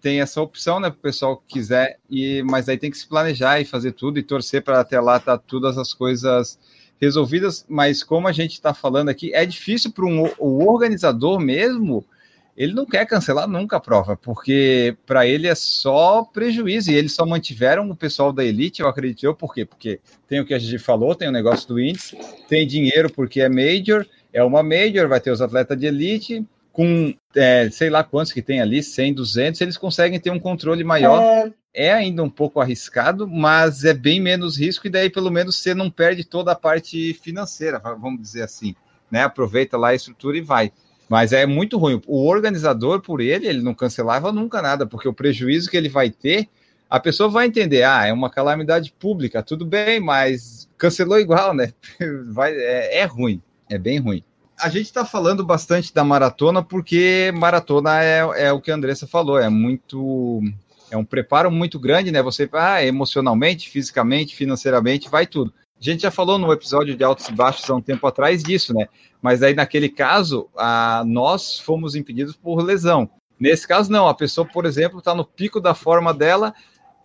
[0.00, 3.06] Tem essa opção, né, para o pessoal que quiser, e, mas aí tem que se
[3.06, 6.58] planejar e fazer tudo e torcer para até lá estar tá todas as coisas
[7.00, 7.64] resolvidas.
[7.68, 12.04] Mas como a gente está falando aqui, é difícil para um, o organizador mesmo
[12.56, 17.14] ele não quer cancelar nunca a prova, porque para ele é só prejuízo, e eles
[17.14, 19.64] só mantiveram o pessoal da elite, eu acredito, por quê?
[19.64, 22.16] Porque tem o que a gente falou, tem o negócio do índice,
[22.48, 27.14] tem dinheiro porque é major, é uma major, vai ter os atletas de elite, com
[27.36, 31.20] é, sei lá quantos que tem ali, 100, 200, eles conseguem ter um controle maior.
[31.22, 31.52] É...
[31.74, 31.92] é...
[31.92, 35.90] ainda um pouco arriscado, mas é bem menos risco, e daí pelo menos você não
[35.90, 38.74] perde toda a parte financeira, vamos dizer assim.
[39.10, 39.22] Né?
[39.22, 40.72] Aproveita lá a estrutura e vai.
[41.08, 42.00] Mas é muito ruim.
[42.06, 46.08] O organizador, por ele, ele não cancelava nunca nada, porque o prejuízo que ele vai
[46.08, 46.48] ter,
[46.88, 51.72] a pessoa vai entender, ah, é uma calamidade pública, tudo bem, mas cancelou igual, né?
[52.28, 54.24] Vai, é, é ruim, é bem ruim
[54.62, 59.06] a gente está falando bastante da maratona porque maratona é, é o que a Andressa
[59.08, 60.40] falou, é muito.
[60.88, 62.22] É um preparo muito grande, né?
[62.22, 65.52] Você, ah, emocionalmente, fisicamente, financeiramente, vai tudo.
[65.80, 68.72] A gente já falou no episódio de altos e baixos há um tempo atrás disso,
[68.72, 68.86] né?
[69.20, 73.10] Mas aí, naquele caso, a, nós fomos impedidos por lesão.
[73.40, 74.06] Nesse caso, não.
[74.06, 76.54] A pessoa, por exemplo, está no pico da forma dela,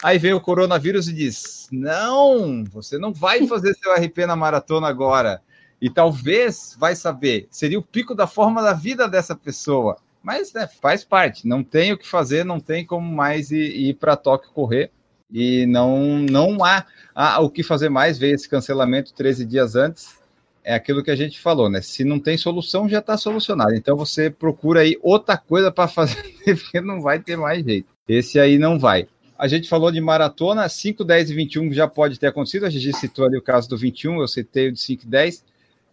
[0.04, 4.88] aí vem o coronavírus e diz: Não, você não vai fazer seu RP na maratona
[4.88, 5.42] agora
[5.82, 9.98] e talvez, vai saber, seria o pico da forma da vida dessa pessoa.
[10.24, 13.94] Mas né, faz parte, não tem o que fazer, não tem como mais ir, ir
[13.94, 14.92] para Tóquio correr.
[15.32, 20.18] E não, não há, há o que fazer mais, ver esse cancelamento 13 dias antes.
[20.64, 21.82] É aquilo que a gente falou, né?
[21.82, 23.74] Se não tem solução, já está solucionado.
[23.74, 27.88] Então você procura aí outra coisa para fazer, porque não vai ter mais jeito.
[28.08, 29.08] Esse aí não vai.
[29.38, 32.66] A gente falou de maratona, 5, 10 e 21 já pode ter acontecido.
[32.66, 35.46] A gente citou ali o caso do 21, eu citei o de 5 e 10.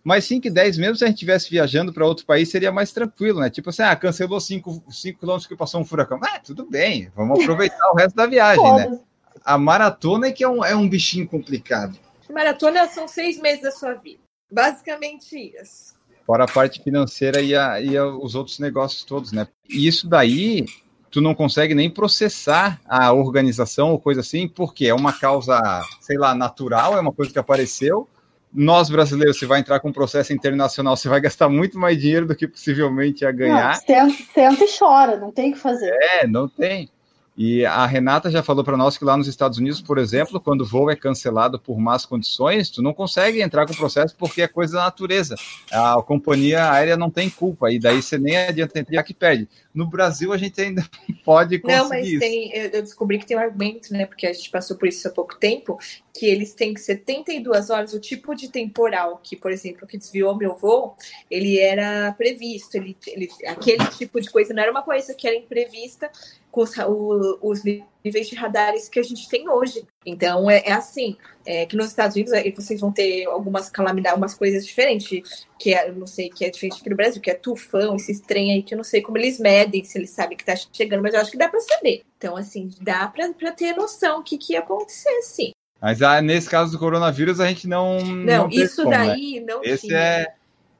[0.05, 2.93] Mas 5 e 10, mesmo se a gente estivesse viajando para outro país, seria mais
[2.93, 3.49] tranquilo, né?
[3.49, 4.85] Tipo assim, ah, cancelou 5
[5.19, 6.21] quilômetros que passou um furacão.
[6.23, 9.01] Ah, tudo bem, vamos aproveitar o resto da viagem, né?
[9.43, 11.99] A maratona é que é um, é um bichinho complicado.
[12.31, 14.21] Maratona são seis meses da sua vida.
[14.51, 15.95] Basicamente isso.
[16.27, 19.47] Fora a parte financeira e, a, e a, os outros negócios todos, né?
[19.69, 20.67] E isso daí,
[21.11, 25.61] tu não consegue nem processar a organização ou coisa assim, porque é uma causa,
[26.01, 28.09] sei lá, natural, é uma coisa que apareceu,
[28.55, 32.27] nós brasileiros, você vai entrar com um processo internacional, você vai gastar muito mais dinheiro
[32.27, 33.75] do que possivelmente ia ganhar.
[33.75, 35.93] Não, senta, senta e chora, não tem o que fazer.
[36.01, 36.89] É, não tem.
[37.37, 40.61] E a Renata já falou para nós que lá nos Estados Unidos, por exemplo, quando
[40.61, 44.43] o voo é cancelado por más condições, tu não consegue entrar com o processo porque
[44.43, 45.35] é coisa da natureza.
[45.73, 49.49] A companhia aérea não tem culpa, e daí você nem adianta entrar que perde.
[49.75, 50.89] No Brasil, a gente ainda
[51.25, 54.49] pode conseguir Não, mas tem, eu descobri que tem um argumento, né, porque a gente
[54.51, 55.77] passou por isso há pouco tempo,
[56.17, 60.55] que eles têm 72 horas, o tipo de temporal que, por exemplo, que desviou meu
[60.55, 60.97] voo,
[61.29, 65.37] ele era previsto, ele, ele, aquele tipo de coisa não era uma coisa que era
[65.37, 66.09] imprevista,
[66.55, 69.85] com os, o, os níveis de radares que a gente tem hoje.
[70.07, 74.13] Então, é, é assim, é, que nos Estados Unidos é, vocês vão ter algumas calamidades,
[74.13, 77.29] algumas coisas diferentes, que é, eu não sei, que é diferente aqui no Brasil, que
[77.29, 80.37] é tufão, esses trem aí, que eu não sei como eles medem, se eles sabem
[80.37, 82.03] que tá chegando, mas eu acho que dá para saber.
[82.17, 85.51] Então, assim, dá para ter noção o que, que ia acontecer, sim.
[85.83, 87.99] Mas ah, nesse caso do coronavírus, a gente não.
[87.99, 89.09] Não, não isso como, né?
[89.09, 89.53] daí né?
[89.53, 89.99] não Esse tinha.
[89.99, 90.35] É...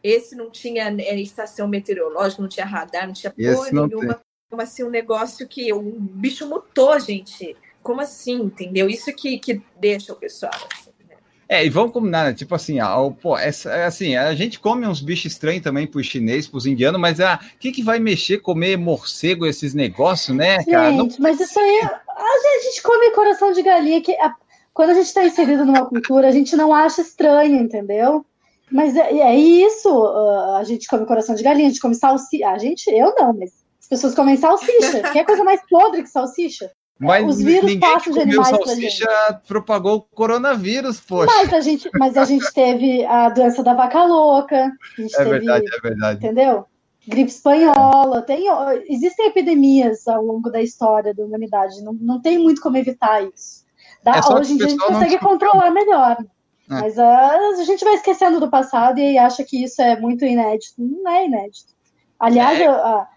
[0.05, 4.21] Esse não tinha é, estação meteorológica, não tinha radar, não tinha porra nenhuma.
[4.63, 7.57] Assim, um negócio que um bicho mutou, gente.
[7.83, 8.89] como assim, entendeu?
[8.89, 10.91] Isso que, que deixa o pessoal assim.
[11.07, 11.17] né?
[11.49, 12.33] É, e vamos combinar, né?
[12.33, 16.07] Tipo assim, ó, pô, essa, é assim, a gente come uns bichos estranhos também pros
[16.07, 20.65] chineses, pros indianos, mas o ah, que, que vai mexer comer morcego, esses negócios, né,
[20.65, 20.91] cara?
[20.91, 21.29] Gente, Não...
[21.29, 24.35] mas isso aí, a gente come coração de galinha, que a,
[24.73, 28.25] quando a gente está inserido numa cultura, a gente não acha estranho, entendeu?
[28.71, 32.49] Mas é, é isso, uh, a gente come coração de galinha, a gente come salsicha,
[32.49, 36.09] a gente, eu não, mas as pessoas comem salsicha, que é coisa mais podre que
[36.09, 36.71] salsicha.
[36.99, 41.31] Mas Os vírus ninguém passam de animais salsicha propagou o coronavírus, poxa.
[41.37, 44.73] Mas a, gente, mas a gente teve a doença da vaca louca.
[44.99, 46.19] é teve, verdade, é verdade.
[46.25, 46.65] Entendeu?
[47.07, 48.23] Gripe espanhola.
[48.23, 48.47] Tem,
[48.89, 51.83] existem epidemias ao longo da história da humanidade.
[51.83, 53.65] Não, não tem muito como evitar isso.
[54.03, 56.17] Dá, é hoje em dia a gente consegue controlar melhor.
[56.21, 56.25] É.
[56.69, 60.75] Mas uh, a gente vai esquecendo do passado e acha que isso é muito inédito.
[60.79, 61.75] Não é inédito.
[62.19, 62.67] Aliás, é.
[62.67, 63.09] a,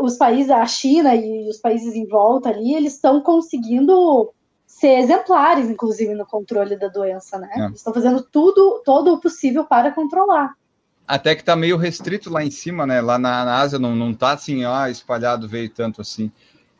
[0.00, 4.32] os países, a China e os países em volta ali, eles estão conseguindo
[4.66, 7.48] ser exemplares, inclusive, no controle da doença, né?
[7.52, 7.66] É.
[7.74, 10.54] estão fazendo tudo, todo o possível para controlar.
[11.06, 13.00] Até que tá meio restrito lá em cima, né?
[13.00, 16.32] Lá na, na Ásia não, não tá assim, ó, espalhado, veio tanto assim.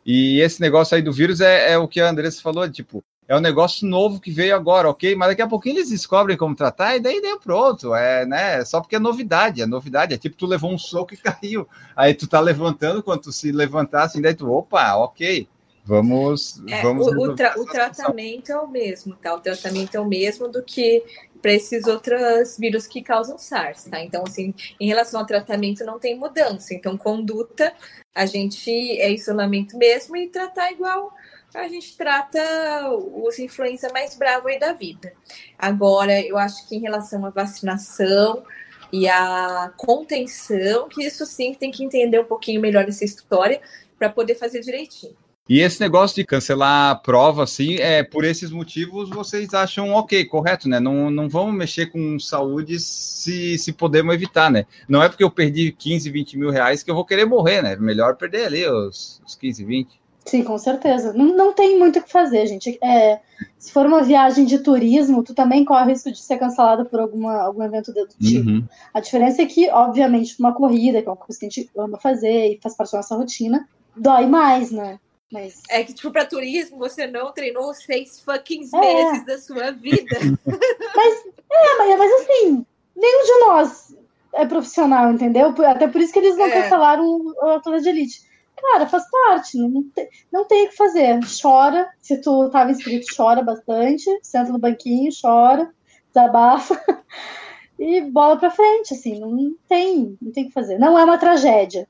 [0.05, 3.37] E esse negócio aí do vírus é, é o que a Andressa falou, tipo, é
[3.37, 5.15] um negócio novo que veio agora, ok?
[5.15, 7.95] Mas daqui a pouquinho eles descobrem como tratar e daí deu pronto.
[7.95, 8.63] É, né?
[8.63, 10.13] Só porque é novidade, é novidade.
[10.13, 11.67] É tipo, tu levou um soco e caiu.
[11.95, 15.47] Aí tu tá levantando, quando tu se levantar assim, daí tu, opa, ok.
[15.85, 16.63] Vamos.
[16.69, 19.35] É, vamos o, o, tra o tratamento é o mesmo, tá?
[19.35, 21.03] O tratamento é o mesmo do que
[21.41, 24.01] para esses outros vírus que causam SARS, tá?
[24.01, 26.73] Então, assim, em relação ao tratamento, não tem mudança.
[26.73, 27.73] Então, conduta,
[28.15, 31.13] a gente é isolamento mesmo e tratar igual
[31.53, 32.41] a gente trata
[32.89, 35.13] os influenza mais bravos aí da vida.
[35.57, 38.43] Agora, eu acho que em relação à vacinação
[38.91, 43.61] e à contenção, que isso sim tem que entender um pouquinho melhor essa história
[43.97, 45.15] para poder fazer direitinho.
[45.47, 50.23] E esse negócio de cancelar a prova, assim, é por esses motivos vocês acham ok,
[50.25, 50.79] correto, né?
[50.79, 54.65] Não, não vamos mexer com saúde se, se podemos evitar, né?
[54.87, 57.75] Não é porque eu perdi 15, 20 mil reais que eu vou querer morrer, né?
[57.75, 60.02] Melhor perder ali os, os 15, 20.
[60.25, 61.13] Sim, com certeza.
[61.13, 62.77] Não, não tem muito o que fazer, gente.
[62.81, 63.19] É,
[63.59, 66.99] se for uma viagem de turismo, tu também corre o risco de ser cancelado por
[66.99, 68.49] alguma, algum evento do tipo.
[68.49, 68.67] Uhum.
[68.93, 71.99] A diferença é que, obviamente, uma corrida, que é uma coisa que a gente ama
[71.99, 74.97] fazer e faz parte da nossa rotina, dói mais, né?
[75.31, 75.61] Mas...
[75.69, 78.79] É que, tipo, pra turismo, você não treinou seis fucking é.
[78.79, 80.17] meses da sua vida.
[80.95, 83.97] mas, é, mas, mas assim, nenhum de nós
[84.35, 85.53] é profissional, entendeu?
[85.65, 86.61] Até por isso que eles não é.
[86.61, 91.19] cancelaram o atleta de elite Cara, faz parte, não tem, não tem o que fazer.
[91.41, 95.71] Chora, se tu estava inscrito, chora bastante, senta no banquinho, chora,
[96.07, 96.81] desabafa
[97.77, 100.77] e bola para frente, assim, não tem, não tem o que fazer.
[100.77, 101.87] Não é uma tragédia.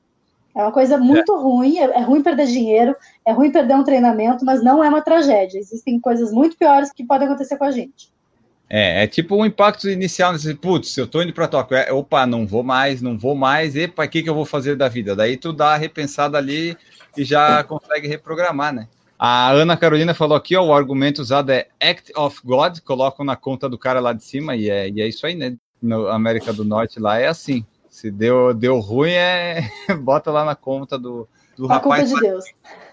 [0.54, 1.36] É uma coisa muito é.
[1.36, 5.02] ruim, é, é ruim perder dinheiro, é ruim perder um treinamento, mas não é uma
[5.02, 5.58] tragédia.
[5.58, 8.13] Existem coisas muito piores que podem acontecer com a gente.
[8.76, 12.26] É, é tipo um impacto inicial, nesse, putz, eu tô indo para Tóquio, é, opa,
[12.26, 15.14] não vou mais, não vou mais, epa, o que, que eu vou fazer da vida?
[15.14, 16.76] Daí tu dá a repensada ali
[17.16, 18.88] e já consegue reprogramar, né?
[19.16, 23.36] A Ana Carolina falou aqui, ó, o argumento usado é Act of God, colocam na
[23.36, 25.56] conta do cara lá de cima, e é, e é isso aí, né?
[25.80, 27.64] Na América do Norte lá é assim.
[27.88, 29.70] Se deu, deu ruim, é
[30.02, 32.10] bota lá na conta do, do a rapaz.
[32.10, 32.44] Culpa de Deus.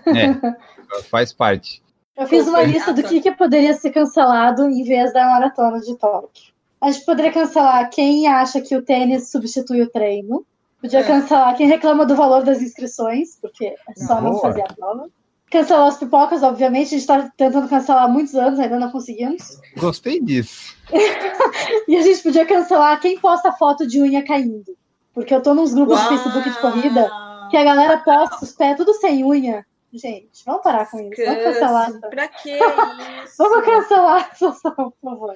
[0.05, 1.81] É, faz parte.
[2.17, 5.97] Eu fiz uma lista do que, que poderia ser cancelado em vez da maratona de
[5.97, 6.51] Tóquio.
[6.79, 10.45] A gente poderia cancelar quem acha que o tênis substitui o treino.
[10.81, 11.03] Podia é.
[11.03, 15.09] cancelar quem reclama do valor das inscrições, porque é só não, não fazer a prova.
[15.49, 16.87] Cancelar as pipocas, obviamente.
[16.87, 19.59] A gente está tentando cancelar há muitos anos, ainda não conseguimos.
[19.77, 20.75] Gostei disso.
[21.87, 24.75] e a gente podia cancelar quem posta foto de unha caindo.
[25.13, 26.09] Porque eu tô nos grupos Uau.
[26.09, 27.11] de Facebook de corrida
[27.51, 29.65] que a galera posta os pés tudo sem unha.
[29.93, 31.23] Gente, vamos parar com isso.
[31.23, 31.99] Vamos cancelar.
[32.09, 32.51] Pra que
[33.23, 33.35] isso?
[33.37, 34.55] vamos cancelar por
[35.01, 35.35] favor.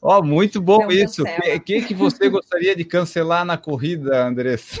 [0.00, 1.22] Ó, oh, muito bom Não isso.
[1.22, 4.80] O que, que você gostaria de cancelar na corrida, Andressa?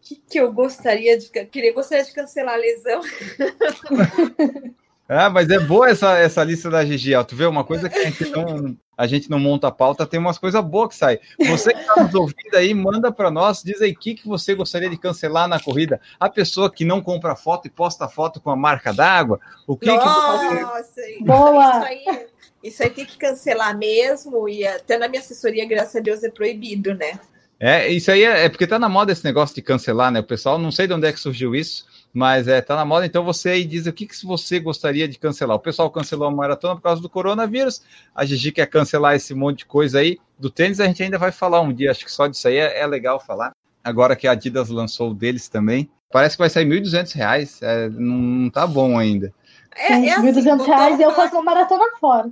[0.00, 1.28] que, que eu gostaria de.
[1.46, 3.00] Queria gostaria de cancelar a lesão.
[5.08, 7.14] Ah, mas é boa essa, essa lista da GG.
[7.14, 7.22] Ó.
[7.22, 10.18] Tu vê uma coisa que a gente não, a gente não monta a pauta, tem
[10.18, 11.20] umas coisas boas que saem.
[11.46, 14.54] Você que está nos ouvindo aí, manda para nós, diz aí o que, que você
[14.54, 16.00] gostaria de cancelar na corrida.
[16.18, 19.38] A pessoa que não compra foto e posta foto com a marca d'água.
[19.64, 21.68] O que, Nossa, que Boa!
[21.68, 22.26] Isso aí,
[22.64, 26.30] isso aí tem que cancelar mesmo, e até na minha assessoria, graças a Deus, é
[26.30, 27.20] proibido, né?
[27.60, 30.18] É, isso aí é, é porque tá na moda esse negócio de cancelar, né?
[30.18, 33.04] O pessoal não sei de onde é que surgiu isso mas é, tá na moda,
[33.04, 35.54] então você aí diz o que, que você gostaria de cancelar.
[35.54, 37.82] O pessoal cancelou a maratona por causa do coronavírus,
[38.14, 40.18] a Gigi quer cancelar esse monte de coisa aí.
[40.38, 42.80] Do tênis a gente ainda vai falar um dia, acho que só disso aí é,
[42.80, 43.52] é legal falar.
[43.84, 47.90] Agora que a Adidas lançou o deles também, parece que vai sair R$ 1.200, é,
[47.90, 49.30] não, não tá bom ainda.
[49.76, 52.30] É, é assim, 1.200 botou reais e eu faço uma maratona fora.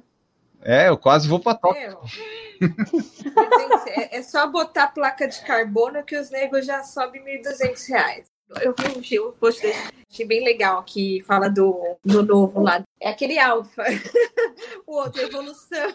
[0.62, 1.82] É, eu quase vou para Tóquio.
[1.82, 2.66] É.
[2.66, 8.33] Gente, é, é só botar placa de carbono que os negros já sobem 1.200 reais.
[8.60, 9.66] Eu vi um post
[10.14, 12.82] achei bem legal que fala do, do novo lá.
[13.00, 13.82] É aquele alfa,
[14.86, 15.92] o outro, evolução.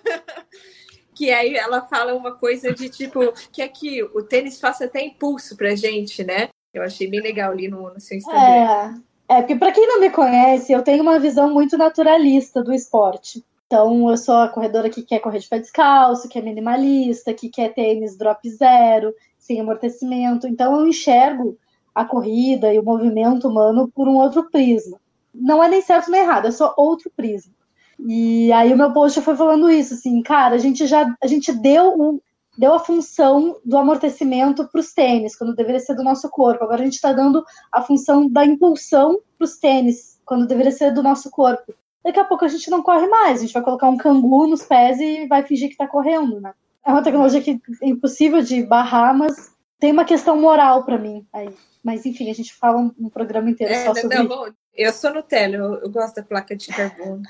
[1.15, 5.55] Que aí ela fala uma coisa de tipo, que aqui o tênis faça até impulso
[5.55, 6.49] pra gente, né?
[6.73, 9.01] Eu achei bem legal ali no, no seu Instagram.
[9.29, 12.73] É, é porque para quem não me conhece, eu tenho uma visão muito naturalista do
[12.73, 13.43] esporte.
[13.65, 17.49] Então, eu sou a corredora que quer correr de pé descalço, que é minimalista, que
[17.49, 20.47] quer tênis drop zero, sem amortecimento.
[20.47, 21.57] Então, eu enxergo
[21.99, 24.97] a corrida e o movimento humano por um outro prisma.
[25.33, 27.53] Não é nem certo nem errado, é só outro prisma.
[27.99, 31.51] E aí o meu post foi falando isso, assim, cara, a gente já a gente
[31.51, 32.21] deu o,
[32.57, 36.63] deu a função do amortecimento para os tênis, quando deveria ser do nosso corpo.
[36.63, 40.93] Agora a gente está dando a função da impulsão para os tênis, quando deveria ser
[40.93, 41.73] do nosso corpo.
[42.01, 44.63] Daqui a pouco a gente não corre mais, a gente vai colocar um cangu nos
[44.63, 46.53] pés e vai fingir que está correndo, né?
[46.85, 51.25] É uma tecnologia que é impossível de barrar, mas tem uma questão moral para mim
[51.33, 51.49] aí.
[51.84, 54.48] Mas enfim, a gente fala um, um programa inteiro É, só não, sobre não, bom,
[54.76, 57.22] eu sou Nutella, eu, eu gosto da placa de carbono.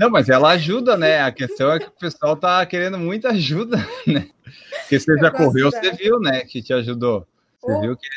[0.00, 1.20] Não, mas ela ajuda, né?
[1.20, 4.28] A questão é que o pessoal tá querendo muita ajuda, né?
[4.80, 6.40] Porque você Eu já correu, você viu, né?
[6.44, 7.26] Que te ajudou.
[7.60, 7.80] Você Oh.
[7.80, 8.08] viu que.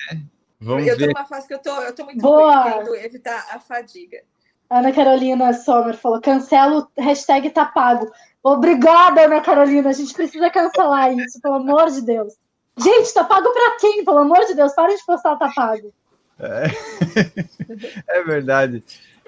[0.59, 1.13] Vamos eu tô ver.
[1.13, 2.63] numa fase que eu tô, eu tô muito Boa.
[2.63, 4.21] querendo evitar a fadiga.
[4.69, 8.11] Ana Carolina Sommer falou: cancelo, hashtag tá pago.
[8.43, 9.89] Obrigada, Ana Carolina.
[9.89, 12.33] A gente precisa cancelar isso, pelo amor de Deus.
[12.77, 14.03] Gente, tá pago pra quem?
[14.05, 15.91] Pelo amor de Deus, parem de postar tá pago.
[18.07, 18.83] É verdade.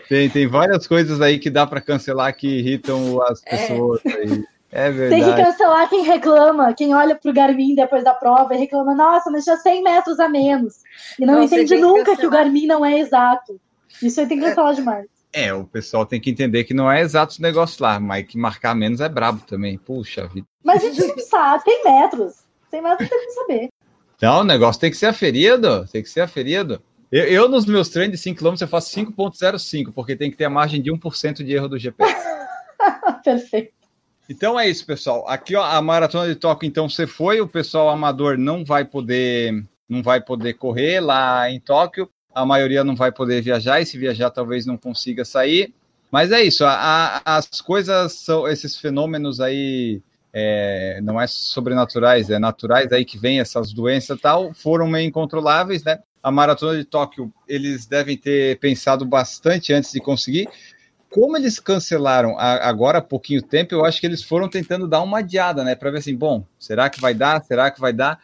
[0.09, 3.57] Tem, tem várias coisas aí que dá para cancelar que irritam as É.
[3.57, 4.43] pessoas aí.
[4.75, 5.43] É Tem que verdade.
[5.43, 9.55] cancelar quem reclama, quem olha pro Garmin depois da prova e reclama: nossa, mas já
[9.55, 10.77] 100 metros a menos.
[11.19, 12.29] E não Nossa, entende nunca que o.
[12.31, 13.59] Garmin não é exato.
[14.01, 15.05] Isso aí tem que cancelar demais.
[15.31, 18.35] É, o pessoal tem que entender que não é exato o negócio lá, mas que
[18.37, 19.77] marcar menos é brabo também.
[19.77, 20.47] Puxa vida.
[20.63, 22.42] Mas a gente não sabe, tem metros.
[22.73, 23.67] 100 metros tem que saber.
[24.21, 25.85] Não, o negócio tem que ser aferido.
[25.91, 26.81] Tem que ser aferido.
[27.11, 30.45] Eu, eu, nos meus treinos de 5 km, eu faço 5,05, porque tem que ter
[30.45, 32.15] a margem de 1% de erro do GPS.
[33.23, 33.71] Perfeito.
[34.29, 35.27] Então é isso, pessoal.
[35.27, 39.63] Aqui, ó, a maratona de Tóquio, então você foi, o pessoal amador não vai poder,
[39.87, 42.09] não vai poder correr lá em Tóquio.
[42.33, 45.73] A maioria não vai poder viajar, e se viajar, talvez não consiga sair.
[46.09, 50.01] Mas é isso, a- a- as coisas são esses fenômenos aí,
[50.33, 55.83] é, não é sobrenaturais, é naturais aí que vem essas doenças tal, foram meio incontroláveis,
[55.83, 55.99] né?
[56.21, 60.47] A maratona de Tóquio, eles devem ter pensado bastante antes de conseguir.
[61.09, 65.01] Como eles cancelaram a- agora há pouquinho tempo, eu acho que eles foram tentando dar
[65.01, 65.75] uma adiada, né?
[65.75, 67.43] Para ver assim, bom, será que vai dar?
[67.43, 68.19] Será que vai dar?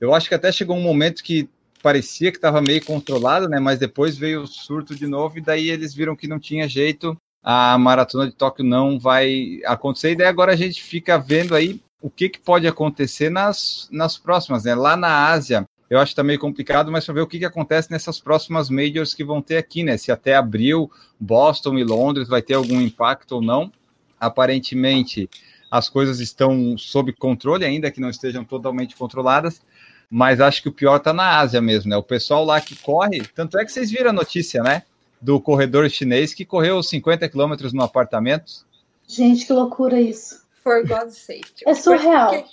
[0.00, 1.48] Eu acho que até chegou um momento que
[1.82, 3.60] parecia que estava meio controlado, né?
[3.60, 7.16] Mas depois veio o surto de novo e daí eles viram que não tinha jeito.
[7.42, 10.12] A maratona de Tóquio não vai acontecer.
[10.12, 14.18] E daí agora a gente fica vendo aí o que, que pode acontecer nas, nas
[14.18, 14.74] próximas, né?
[14.74, 17.44] Lá na Ásia, eu acho que tá meio complicado, mas para ver o que, que
[17.44, 19.96] acontece nessas próximas majors que vão ter aqui, né?
[19.96, 23.72] Se até abril, Boston e Londres vai ter algum impacto ou não.
[24.18, 25.28] Aparentemente,
[25.70, 29.62] as coisas estão sob controle, ainda que não estejam totalmente controladas,
[30.10, 31.96] mas acho que o pior está na Ásia mesmo, né?
[31.96, 34.82] O pessoal lá que corre, tanto é que vocês viram a notícia, né?
[35.20, 38.66] Do corredor chinês que correu 50 quilômetros no apartamento.
[39.06, 40.44] Gente, que loucura isso.
[40.62, 41.62] For God's sake.
[41.66, 42.30] É surreal.
[42.30, 42.48] Porque-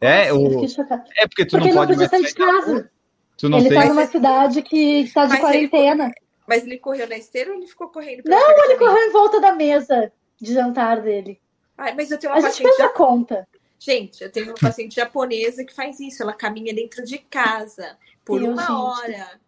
[0.00, 0.64] É, o,
[1.16, 2.90] é porque tu Porque ele não não pode podia mais sair de casa.
[3.36, 3.78] Tu não Ele tem.
[3.80, 6.12] tá numa cidade que está de Mas ele- quarentena.
[6.46, 8.22] Mas ele correu na esteira ou ele ficou correndo?
[8.26, 11.40] Não, ele correu em volta da mesa de jantar dele.
[11.78, 13.48] Ai, mas eu tenho uma A gente paciente fez a conta.
[13.78, 16.22] Gente, eu tenho uma paciente japonesa que faz isso.
[16.22, 18.72] Ela caminha dentro de casa por Meu uma gente.
[18.72, 19.40] hora.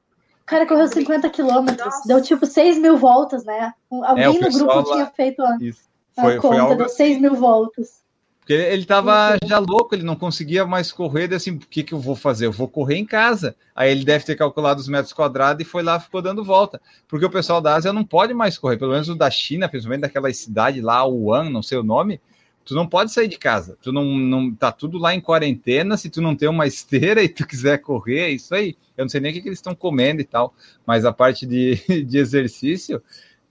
[0.52, 1.94] O cara correu 50 quilômetros.
[2.04, 3.72] Deu tipo 6 mil voltas, né?
[3.90, 5.80] Alguém É, o no grupo lá- tinha feito a, Isso.
[6.14, 8.02] a Foi, foi conta, algo deu 6 mil voltas.
[8.38, 11.94] Porque ele, tava já louco, ele não conseguia mais correr, daí assim, o que, que
[11.94, 12.44] eu vou fazer?
[12.44, 13.56] Eu vou correr em casa.
[13.74, 16.78] Aí ele deve ter calculado os metros quadrados e foi lá, ficou dando volta.
[17.08, 20.02] Porque o pessoal da Ásia não pode mais correr, pelo menos o da China, principalmente
[20.02, 22.20] daquela cidade lá, Wuhan, não sei o nome,
[22.64, 23.76] tu não pode sair de casa.
[23.82, 27.28] Tu não, não tá tudo lá em quarentena, se tu não tem uma esteira e
[27.28, 28.76] tu quiser correr, é isso aí.
[28.96, 30.54] Eu não sei nem o que, que eles estão comendo e tal,
[30.86, 33.02] mas a parte de, de exercício,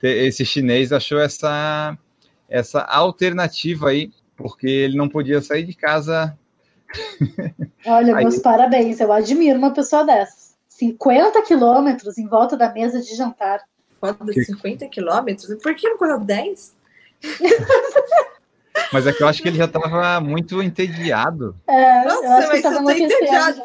[0.02, 1.98] esse chinês achou essa,
[2.50, 6.36] essa alternativa aí porque ele não podia sair de casa.
[7.86, 9.00] Olha, Aí- meus parabéns.
[9.00, 10.56] Eu admiro uma pessoa dessas.
[10.68, 13.62] 50 quilômetros em volta da mesa de jantar.
[14.00, 15.54] Foda Que- 50 quilômetros.
[15.62, 16.76] Por que não correu 10?
[18.92, 21.56] Mas é que eu acho que ele já estava muito entediado.
[21.68, 23.64] É, Nossa, eu acho que mas estava eu tô entediada.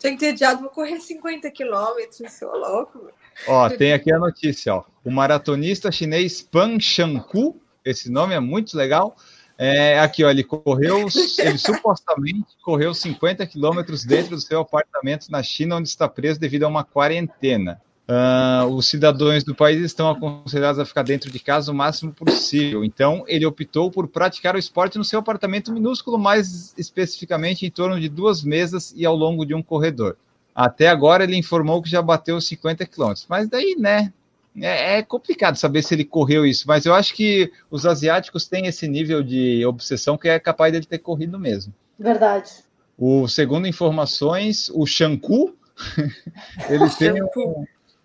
[0.00, 3.10] Tô entediado, vou correr 50 quilômetros, seu louco.
[3.46, 4.84] Ó, tem aqui a notícia, ó.
[5.04, 9.16] o maratonista chinês Pan Shanku, esse nome é muito legal.
[9.56, 11.06] É, aqui, ó, ele correu,
[11.38, 16.64] ele supostamente correu 50 quilômetros dentro do seu apartamento na China, onde está preso devido
[16.64, 17.80] a uma quarentena.
[18.08, 22.84] Uh, os cidadãos do país estão aconselhados a ficar dentro de casa o máximo possível.
[22.84, 28.00] Então, ele optou por praticar o esporte no seu apartamento minúsculo, mais especificamente em torno
[28.00, 30.16] de duas mesas e ao longo de um corredor.
[30.54, 33.26] Até agora, ele informou que já bateu 50 quilômetros.
[33.28, 34.12] Mas daí, né?
[34.60, 38.66] É, é, complicado saber se ele correu isso, mas eu acho que os asiáticos têm
[38.66, 41.72] esse nível de obsessão que é capaz dele ter corrido mesmo.
[41.98, 42.50] Verdade.
[42.98, 45.56] O segundo informações, o Shanku,
[46.68, 47.64] ele tem um,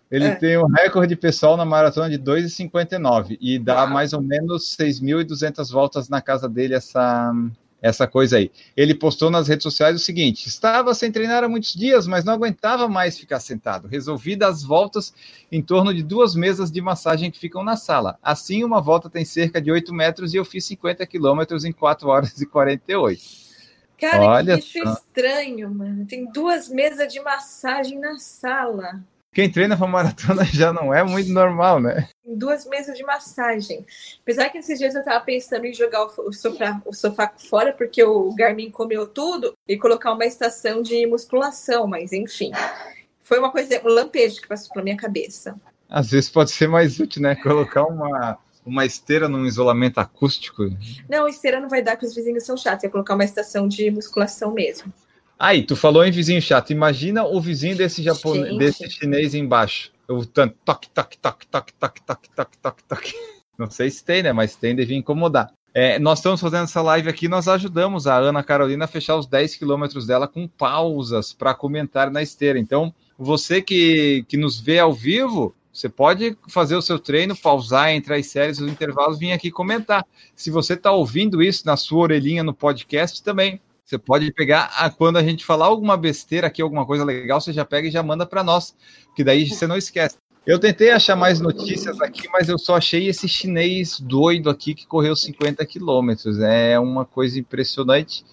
[0.10, 0.36] ele é.
[0.36, 3.90] tem um recorde pessoal na maratona de 2,59 e dá Uau.
[3.90, 7.34] mais ou menos 6.200 voltas na casa dele essa,
[7.82, 8.50] essa coisa aí.
[8.76, 12.34] Ele postou nas redes sociais o seguinte: estava sem treinar há muitos dias, mas não
[12.34, 13.90] aguentava mais ficar sentado.
[13.90, 15.14] Resolvi dar as voltas
[15.52, 18.18] em torno de duas mesas de massagem que ficam na sala.
[18.24, 22.08] Assim, uma volta tem cerca de 8 metros e eu fiz 50 quilômetros em 4
[22.08, 23.48] horas e 48.
[24.00, 24.94] Cara, Olha que bicho só.
[24.94, 26.06] estranho, mano.
[26.06, 29.04] Tem duas mesas de massagem na sala
[29.34, 32.10] quem treina para maratona já não é muito normal, né?
[32.26, 33.86] Duas mesas de massagem.
[34.22, 38.04] Apesar que esses dias eu estava pensando em jogar o sofá, o sofá fora, porque
[38.04, 42.52] o Garmin comeu tudo, e colocar uma estação de musculação, mas enfim.
[43.22, 45.56] Foi uma coisa, um lampejo que passou pela minha cabeça.
[45.90, 47.36] Às vezes pode ser mais útil, né?
[47.36, 50.64] Colocar uma, uma esteira num isolamento acústico.
[51.10, 52.84] Não, esteira não vai dar, porque os vizinhos são chatos.
[52.84, 54.94] É colocar uma estação de musculação mesmo.
[55.40, 56.72] Aí, tu falou em vizinho chato.
[56.72, 59.92] Imagina o vizinho desse japonês, desse chinês embaixo.
[60.08, 63.14] O tanto toque, toque, toque, toque, toque, toque, toque, toque, toque.
[63.58, 64.32] Não sei se tem, né?
[64.34, 65.52] Mas tem, deve incomodar.
[65.74, 69.28] É, nós estamos fazendo essa live aqui, nós ajudamos a Ana Carolina a fechar os
[69.28, 72.58] 10 quilômetros dela com pausas para comentar na esteira.
[72.58, 77.92] Então, você que, que nos vê ao vivo, você pode fazer o seu treino, pausar
[77.92, 80.04] entre as séries, os intervalos, vir aqui comentar.
[80.36, 84.90] Se você está ouvindo isso na sua orelhinha no podcast também, você pode pegar a,
[84.90, 88.04] quando a gente falar alguma besteira aqui, alguma coisa legal, você já pega e já
[88.04, 88.76] manda para nós,
[89.16, 90.18] que daí você não esquece.
[90.46, 94.86] Eu tentei achar mais notícias aqui, mas eu só achei esse chinês doido aqui que
[94.86, 96.40] correu 50 quilômetros.
[96.42, 98.26] É uma coisa impressionante,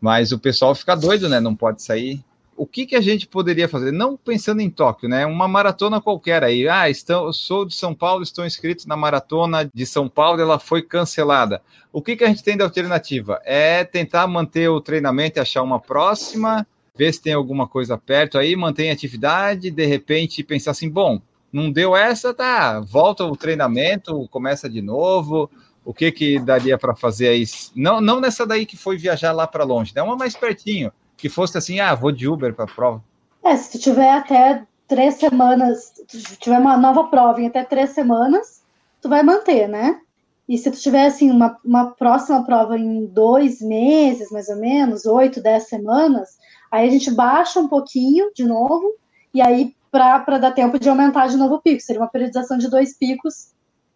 [0.00, 1.38] mas o pessoal fica doido, né?
[1.38, 2.24] Não pode sair
[2.56, 3.92] o que, que a gente poderia fazer?
[3.92, 5.26] Não pensando em Tóquio, né?
[5.26, 6.68] Uma maratona qualquer aí.
[6.68, 10.58] Ah, estão, eu sou de São Paulo, estou inscrito na maratona de São Paulo, ela
[10.58, 11.62] foi cancelada.
[11.92, 13.40] O que, que a gente tem de alternativa?
[13.44, 18.38] É tentar manter o treinamento e achar uma próxima, ver se tem alguma coisa perto
[18.38, 21.20] aí, manter a atividade, de repente pensar assim, bom,
[21.52, 25.50] não deu essa, tá, volta o treinamento, começa de novo.
[25.84, 27.44] O que que daria para fazer aí?
[27.76, 30.02] Não, não nessa daí que foi viajar lá para longe, né?
[30.02, 33.02] Uma mais pertinho que fosse assim, ah, vou de Uber para a prova.
[33.42, 37.90] É, se tu tiver até três semanas, se tiver uma nova prova em até três
[37.90, 38.62] semanas,
[39.00, 40.00] tu vai manter, né?
[40.48, 45.06] E se tu tiver assim uma, uma próxima prova em dois meses, mais ou menos,
[45.06, 46.38] oito, dez semanas,
[46.70, 48.94] aí a gente baixa um pouquinho de novo,
[49.32, 51.80] e aí para dar tempo de aumentar de novo o pico.
[51.80, 53.52] Seria uma periodização de dois picos,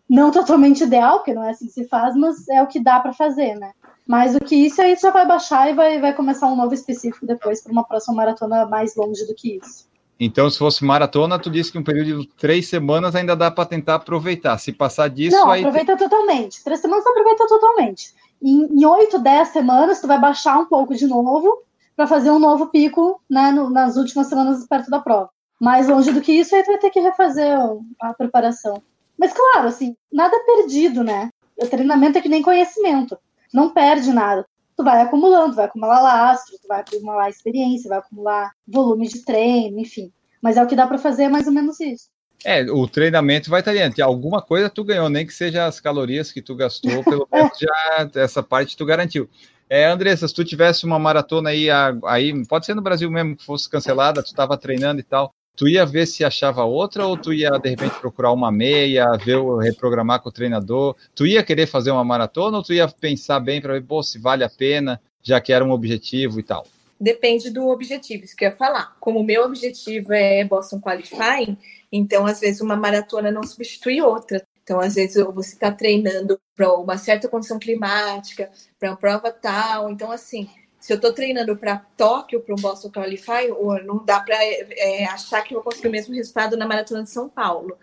[0.08, 3.00] não totalmente ideal, porque não é assim que se faz, mas é o que dá
[3.00, 3.72] para fazer, né?
[4.08, 7.26] Mais do que isso, aí já vai baixar e vai, vai começar um novo específico
[7.26, 9.86] depois para uma próxima maratona mais longe do que isso.
[10.18, 13.68] Então, se fosse maratona, tu disse que um período de três semanas ainda dá para
[13.68, 14.56] tentar aproveitar.
[14.56, 15.36] Se passar disso.
[15.36, 15.60] Não, aí...
[15.60, 16.64] aproveita totalmente.
[16.64, 18.14] Três semanas aproveita totalmente.
[18.42, 21.62] Em, em oito, dez semanas, tu vai baixar um pouco de novo
[21.94, 25.28] para fazer um novo pico né, no, nas últimas semanas perto da prova.
[25.60, 27.58] Mais longe do que isso, aí tu vai ter que refazer
[28.00, 28.82] a preparação.
[29.18, 31.28] Mas, claro, assim, nada perdido, né?
[31.60, 33.18] O treinamento é que nem conhecimento
[33.52, 34.46] não perde nada.
[34.76, 39.80] Tu vai acumulando, vai acumular lastro, tu vai acumular experiência, vai acumular volume de treino,
[39.80, 40.12] enfim.
[40.40, 42.08] Mas é o que dá para fazer, é mais ou menos isso.
[42.44, 44.04] É, o treinamento vai estar dentro.
[44.04, 48.10] Alguma coisa tu ganhou, nem que seja as calorias que tu gastou, pelo menos já
[48.14, 49.28] essa parte tu garantiu.
[49.68, 51.68] É, Andressa, se tu tivesse uma maratona aí,
[52.06, 55.68] aí, pode ser no Brasil mesmo, que fosse cancelada, tu estava treinando e tal, tu
[55.68, 60.22] ia ver se achava outra ou tu ia de repente procurar uma meia, ver reprogramar
[60.22, 60.94] com o treinador?
[61.16, 64.20] Tu ia querer fazer uma maratona ou tu ia pensar bem para ver pô, se
[64.20, 66.64] vale a pena, já que era um objetivo e tal?
[67.00, 68.96] Depende do objetivo, isso que eu ia falar.
[69.00, 71.58] Como o meu objetivo é Boston Qualifying,
[71.90, 74.46] então às vezes uma maratona não substitui outra.
[74.62, 79.90] Então, às vezes, você está treinando para uma certa condição climática, para uma prova tal.
[79.90, 80.46] Então, assim,
[80.88, 83.48] se eu estou treinando para Tóquio, para um Boston Qualify,
[83.84, 87.10] não dá para é, achar que eu vou conseguir o mesmo resultado na Maratona de
[87.10, 87.76] São Paulo.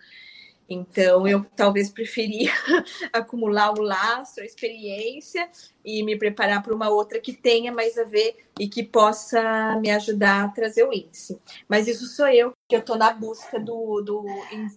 [0.68, 2.50] Então, eu talvez preferia
[3.14, 5.48] acumular o laço, a experiência
[5.84, 9.88] e me preparar para uma outra que tenha mais a ver e que possa me
[9.88, 11.40] ajudar a trazer o índice.
[11.68, 14.26] Mas isso sou eu, que eu estou na busca do, do,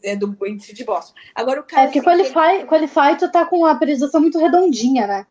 [0.04, 1.16] é, do, índice de Boston.
[1.34, 1.82] Agora, o cara.
[1.82, 5.26] É porque Qualify, Qualify, tu tá com a periodização muito redondinha, né?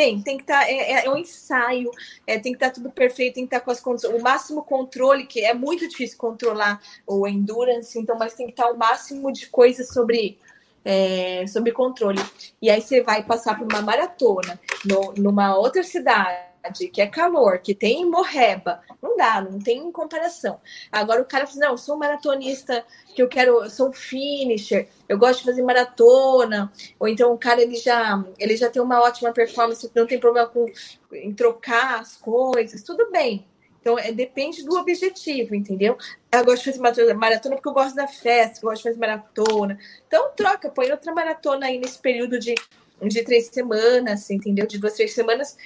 [0.00, 0.60] Tem, tem que estar.
[0.60, 1.90] Tá, é, é, um ensaio,
[2.26, 4.14] é, tem que estar tá tudo perfeito, tem que estar tá com as condições.
[4.14, 8.70] O máximo controle, que é muito difícil controlar o endurance, então, mas tem que estar
[8.70, 10.38] o máximo de coisas sobre.
[10.82, 12.18] É, sobre controle.
[12.62, 16.49] E aí você vai passar por uma maratona no, numa outra cidade
[16.92, 20.60] que é calor, que tem morreba, não dá, não tem comparação.
[20.92, 22.84] Agora o cara fala, não, eu sou maratonista
[23.14, 27.62] que eu quero, eu sou finisher, eu gosto de fazer maratona, ou então o cara
[27.62, 30.66] ele já, ele já tem uma ótima performance, não tem problema com
[31.12, 33.46] em trocar as coisas, tudo bem.
[33.80, 35.96] Então, é, depende do objetivo, entendeu?
[36.30, 39.78] Eu gosto de fazer maratona porque eu gosto da festa, gosto de fazer maratona.
[40.06, 42.54] Então, troca, põe outra maratona aí nesse período de,
[43.02, 44.66] de três semanas, entendeu?
[44.66, 45.56] De duas, três semanas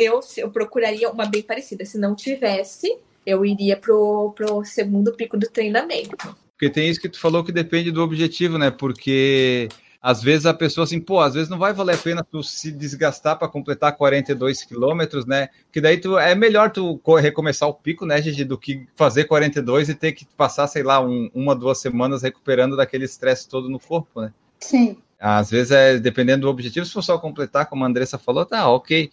[0.00, 1.84] eu, eu procuraria uma bem parecida.
[1.84, 2.96] Se não tivesse,
[3.26, 6.36] eu iria pro, pro segundo pico do treinamento.
[6.52, 8.70] Porque tem isso que tu falou que depende do objetivo, né?
[8.70, 9.68] Porque
[10.02, 12.72] às vezes a pessoa assim, pô, às vezes não vai valer a pena tu se
[12.72, 15.48] desgastar para completar 42 quilômetros, né?
[15.70, 19.90] Que daí tu é melhor tu recomeçar o pico, né, Gigi, do que fazer 42
[19.90, 23.78] e ter que passar, sei lá, um, uma, duas semanas recuperando daquele estresse todo no
[23.78, 24.32] corpo, né?
[24.58, 24.96] Sim.
[25.18, 28.66] Às vezes é dependendo do objetivo, se for só completar, como a Andressa falou, tá
[28.70, 29.10] ok.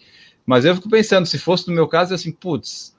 [0.48, 2.96] Mas eu fico pensando, se fosse no meu caso, assim, putz,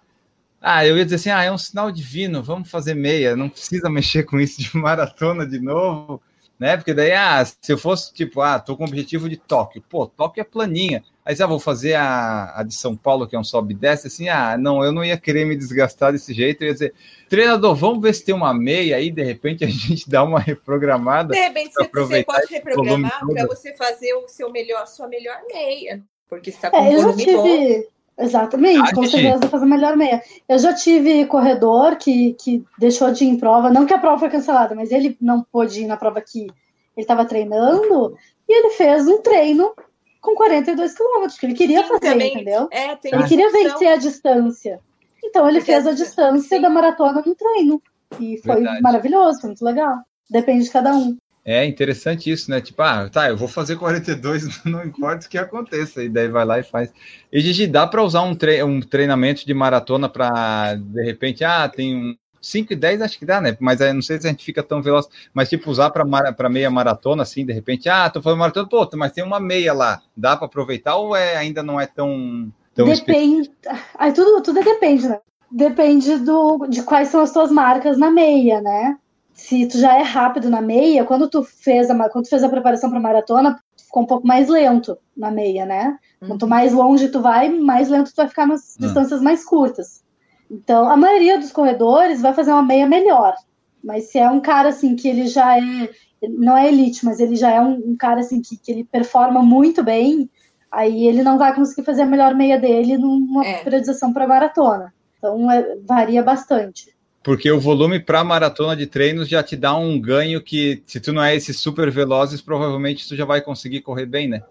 [0.61, 3.89] ah, eu ia dizer assim, ah, é um sinal divino, vamos fazer meia, não precisa
[3.91, 6.21] mexer com isso de maratona de novo,
[6.59, 6.77] né?
[6.77, 10.07] Porque daí, ah, se eu fosse tipo, ah, tô com o objetivo de Tóquio, pô,
[10.07, 11.03] Tóquio é planinha.
[11.25, 14.09] Aí, ah, vou fazer a, a de São Paulo, que é um sobe e desce,
[14.09, 16.95] assim, ah, não, eu não ia querer me desgastar desse jeito, eu ia dizer,
[17.31, 21.33] treinador, vamos ver se tem uma meia aí, de repente a gente dá uma reprogramada.
[21.33, 26.05] De repente você, você pode reprogramar para você fazer o seu melhor, sua melhor meia.
[26.29, 27.33] Porque está com é, eu já tive...
[27.35, 27.99] Bom.
[28.21, 30.21] Exatamente, ah, com certeza fazer melhor meia.
[30.49, 34.19] Eu já tive corredor que, que deixou de ir em prova, não que a prova
[34.19, 36.51] foi cancelada, mas ele não pôde ir na prova que ele
[36.97, 38.17] estava treinando,
[38.49, 39.73] e ele fez um treino
[40.21, 42.69] com 42 quilômetros, que ele queria Sim, fazer, também, entendeu?
[42.73, 44.81] É, ele queria vencer a distância.
[45.25, 46.63] Então ele fez a distância Sim.
[46.63, 47.81] da maratona no treino.
[48.19, 48.83] E foi Verdade.
[48.83, 49.95] maravilhoso, foi muito legal.
[50.29, 51.17] Depende de cada um.
[51.51, 52.61] É interessante isso, né?
[52.61, 56.05] Tipo, ah, tá, eu vou fazer 42, não importa o que aconteça.
[56.05, 56.93] E daí vai lá e faz.
[57.33, 61.67] E Gigi, dá para usar um, tre um treinamento de maratona para, de repente, ah,
[61.67, 63.57] tem um 5 e 10 acho que dá, né?
[63.61, 65.09] Mas não sei se a gente fica tão veloz.
[65.33, 69.13] Mas, tipo, usar para meia maratona, assim, de repente, ah, tô fazendo maratona, pô, mas
[69.13, 70.03] tem uma meia lá.
[70.15, 72.53] Dá para aproveitar ou é, ainda não é tão.
[72.75, 73.51] tão depende.
[73.99, 75.19] Aí tudo, tudo depende, né?
[75.51, 78.99] Depende do, de quais são as suas marcas na meia, né?
[79.39, 82.49] Se tu já é rápido na meia, quando tu fez a, quando tu fez a
[82.49, 85.97] preparação para maratona, ficou um pouco mais lento na meia, né?
[86.21, 86.29] Uhum.
[86.29, 88.87] Quanto mais longe tu vai, mais lento tu vai ficar nas uhum.
[88.87, 90.03] distâncias mais curtas.
[90.51, 93.35] Então, a maioria dos corredores vai fazer uma meia melhor.
[93.83, 95.89] Mas se é um cara assim que ele já é,
[96.29, 99.41] não é elite, mas ele já é um, um cara assim que, que ele performa
[99.41, 100.29] muito bem,
[100.69, 103.63] aí ele não vai conseguir fazer a melhor meia dele numa é.
[103.63, 104.93] periodização para maratona.
[105.17, 106.98] Então, é, varia bastante.
[107.29, 111.13] Porque o volume para maratona de treinos já te dá um ganho que, se tu
[111.13, 114.43] não é esses super velozes, provavelmente tu já vai conseguir correr bem, né?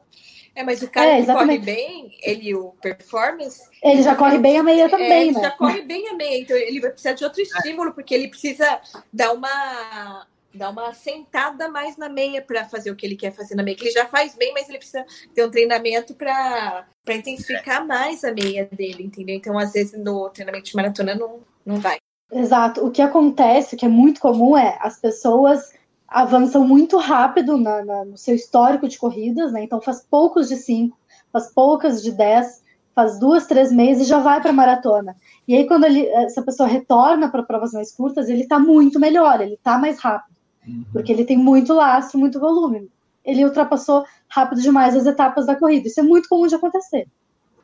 [0.54, 3.64] É, mas o cara é, que corre bem, ele, o performance.
[3.84, 5.42] Ele já corre bem a meia é, também, é, ele né?
[5.42, 8.80] já corre bem a meia, então ele vai precisar de outro estímulo, porque ele precisa
[9.12, 13.56] dar uma dar uma sentada mais na meia para fazer o que ele quer fazer
[13.56, 13.76] na meia.
[13.76, 15.04] Que ele já faz bem, mas ele precisa
[15.34, 19.36] ter um treinamento para intensificar mais a meia dele, entendeu?
[19.36, 21.98] Então, às vezes, no treinamento de maratona não, não vai.
[22.32, 22.86] Exato.
[22.86, 25.72] O que acontece, o que é muito comum, é as pessoas
[26.08, 29.64] avançam muito rápido na, na, no seu histórico de corridas, né?
[29.64, 30.98] Então faz poucos de 5,
[31.32, 32.64] faz poucas de 10,
[32.96, 35.16] faz duas, três meses e já vai para maratona.
[35.48, 39.40] E aí, quando ele, essa pessoa retorna para provas mais curtas, ele está muito melhor,
[39.40, 40.36] ele está mais rápido,
[40.68, 40.84] uhum.
[40.92, 42.90] porque ele tem muito lastro, muito volume.
[43.24, 45.88] Ele ultrapassou rápido demais as etapas da corrida.
[45.88, 47.08] Isso é muito comum de acontecer.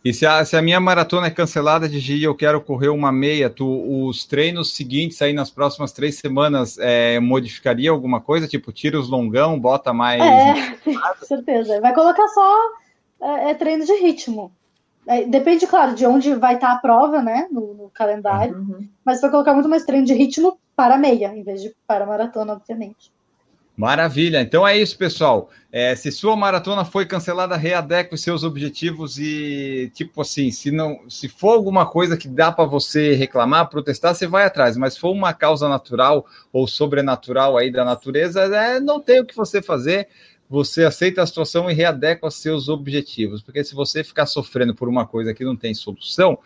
[0.04, 3.10] E se a, se a minha maratona é cancelada de dia eu quero correr uma
[3.10, 8.46] meia, tu, os treinos seguintes aí nas próximas três semanas é, modificaria alguma coisa?
[8.46, 10.22] Tipo, tira os longão, bota mais.
[10.22, 10.94] É, com
[11.26, 11.80] certeza.
[11.80, 12.58] Vai colocar só
[13.22, 14.52] é, é treino de ritmo.
[15.08, 17.48] É, depende, claro, de onde vai estar a prova, né?
[17.50, 18.58] No, no calendário.
[18.58, 18.88] Uhum.
[19.06, 22.54] Mas vai colocar muito mais treino de ritmo para meia, em vez de para maratona,
[22.54, 23.10] obviamente.
[23.76, 24.40] Maravilha.
[24.42, 25.50] Então é isso, pessoal.
[25.72, 31.10] É, se sua maratona foi cancelada, readeque os seus objetivos e, tipo assim, se não,
[31.10, 34.78] se for alguma coisa que dá para você reclamar, protestar, você vai atrás.
[34.78, 39.26] Mas se for uma causa natural ou sobrenatural aí da natureza, é, não tem o
[39.26, 40.08] que você fazer.
[40.48, 43.42] Você aceita a situação e readequa os seus objetivos.
[43.42, 46.38] Porque se você ficar sofrendo por uma coisa que não tem solução,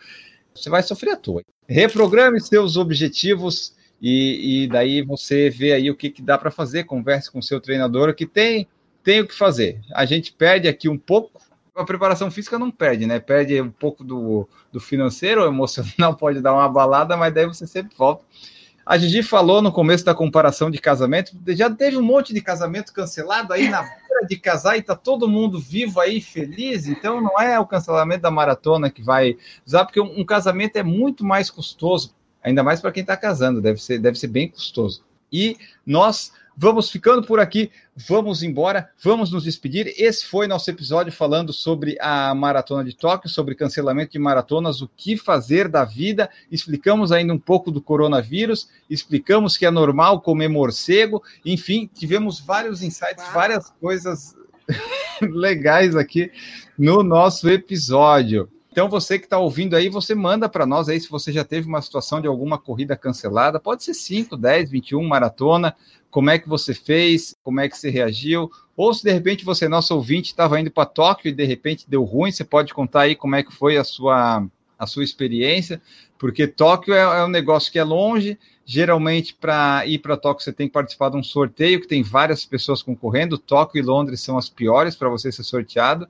[0.54, 1.42] você vai sofrer à toa.
[1.68, 6.84] Reprograme seus objetivos e, e daí você vê aí o que, que dá para fazer,
[6.84, 8.68] converse com o seu treinador, que tem,
[9.02, 9.80] tem o que fazer.
[9.92, 11.40] A gente perde aqui um pouco,
[11.74, 13.18] a preparação física não perde, né?
[13.18, 17.96] Perde um pouco do, do financeiro, emocional pode dar uma balada, mas daí você sempre
[17.96, 18.24] volta.
[18.86, 22.90] A Gigi falou no começo da comparação de casamento, já teve um monte de casamento
[22.90, 27.38] cancelado aí na hora de casar e tá todo mundo vivo aí, feliz, então não
[27.38, 29.36] é o cancelamento da maratona que vai
[29.66, 33.82] usar, porque um casamento é muito mais custoso ainda mais para quem está casando, deve
[33.82, 35.04] ser, deve ser bem custoso.
[35.32, 39.94] E nós vamos ficando por aqui, vamos embora, vamos nos despedir.
[39.96, 44.90] Esse foi nosso episódio falando sobre a maratona de Tóquio, sobre cancelamento de maratonas, o
[44.96, 46.28] que fazer da vida.
[46.50, 52.82] Explicamos ainda um pouco do coronavírus, explicamos que é normal comer morcego, enfim, tivemos vários
[52.82, 54.34] insights, várias coisas
[55.22, 56.32] legais aqui
[56.76, 58.50] no nosso episódio.
[58.70, 61.66] Então, você que está ouvindo aí, você manda para nós aí se você já teve
[61.66, 63.58] uma situação de alguma corrida cancelada.
[63.58, 65.74] Pode ser 5, 10, 21, maratona.
[66.10, 67.34] Como é que você fez?
[67.42, 68.50] Como é que você reagiu?
[68.76, 72.04] Ou se de repente você, nosso ouvinte, estava indo para Tóquio e de repente deu
[72.04, 74.46] ruim, você pode contar aí como é que foi a sua,
[74.78, 75.82] a sua experiência,
[76.18, 78.38] porque Tóquio é, é um negócio que é longe.
[78.64, 82.44] Geralmente, para ir para Tóquio, você tem que participar de um sorteio que tem várias
[82.44, 83.38] pessoas concorrendo.
[83.38, 86.06] Tóquio e Londres são as piores para você ser sorteado.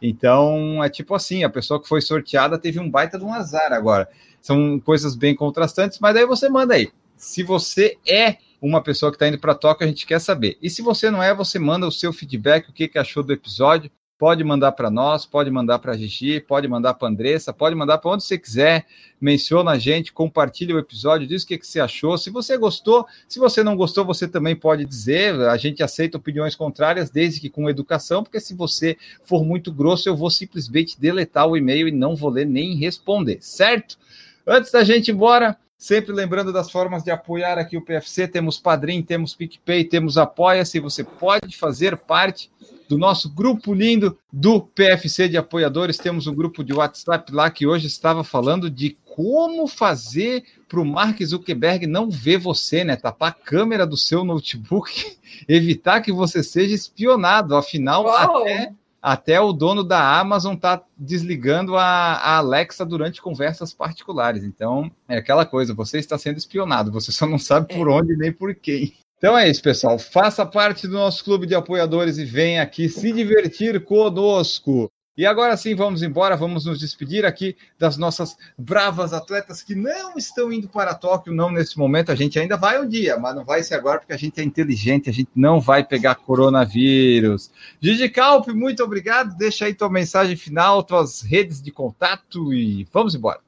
[0.00, 3.72] Então, é tipo assim, a pessoa que foi sorteada teve um baita de um azar
[3.72, 4.08] agora.
[4.40, 6.90] São coisas bem contrastantes, mas aí você manda aí.
[7.16, 10.58] Se você é uma pessoa que está indo para Tóquio, a gente quer saber.
[10.62, 13.32] E se você não é, você manda o seu feedback, o que, que achou do
[13.32, 17.52] episódio, pode mandar para nós, pode mandar para a Gigi, pode mandar para a Andressa,
[17.52, 18.86] pode mandar para onde você quiser,
[19.20, 22.16] menciona a gente, compartilha o episódio, diz o que, que você achou.
[22.16, 25.34] Se você gostou, se você não gostou, você também pode dizer.
[25.48, 30.08] A gente aceita opiniões contrárias, desde que com educação, porque se você for muito grosso,
[30.08, 33.98] eu vou simplesmente deletar o e-mail e não vou ler nem responder, certo?
[34.46, 38.58] Antes da gente ir embora, Sempre lembrando das formas de apoiar aqui o PFC, temos
[38.58, 42.50] Padrim, temos PicPay, temos Apoia-se, você pode fazer parte
[42.88, 45.98] do nosso grupo lindo do PFC de apoiadores.
[45.98, 50.84] Temos um grupo de WhatsApp lá que hoje estava falando de como fazer para o
[50.84, 52.96] Mark Zuckerberg não ver você, né?
[52.96, 55.18] Tapar a câmera do seu notebook,
[55.48, 57.56] evitar que você seja espionado.
[57.56, 58.42] Afinal, Uau.
[58.42, 58.72] até,
[59.06, 64.42] até o dono da Amazon está desligando a, a, Alexa durante conversas particulares.
[64.42, 67.92] Então, é aquela coisa, você está sendo espionado, você só não sabe por é.
[67.92, 68.94] onde nem por quem.
[69.16, 69.96] Então é isso, pessoal.
[69.96, 74.90] Faça parte do nosso clube de apoiadores e venha aqui se divertir conosco.
[75.16, 80.18] E agora sim, vamos embora, vamos nos despedir aqui das nossas bravas atletas que não
[80.18, 82.12] estão indo para Tóquio, não nesse momento.
[82.12, 84.44] A gente ainda vai um dia, mas não vai ser agora porque a gente é
[84.44, 87.50] inteligente, a gente não vai pegar coronavírus.
[87.80, 89.34] Gigi Calp, muito obrigado.
[89.38, 93.40] Deixa aí tua mensagem final, tuas redes de contato e vamos embora.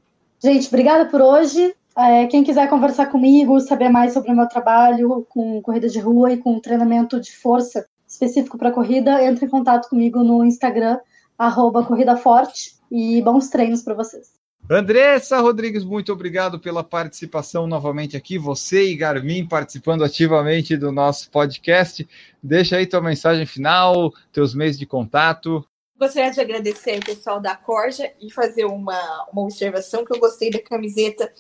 [0.43, 1.75] Gente, obrigada por hoje.
[1.99, 6.33] É, quem quiser conversar comigo, saber mais sobre o meu trabalho com corrida de rua
[6.33, 10.99] e com treinamento de força específico para corrida, entre em contato comigo no Instagram,
[11.39, 14.33] arroba Corrida Forte, e bons treinos para vocês.
[14.71, 18.37] Andressa Rodrigues, muito obrigado pela participação novamente aqui.
[18.37, 22.07] Você e Garmin participando ativamente do nosso podcast.
[22.43, 25.65] Deixa aí tua mensagem final, teus meios de contato.
[25.99, 30.51] Gostaria de agradecer o pessoal da Corja e fazer uma, uma observação que eu gostei
[30.51, 31.33] da camiseta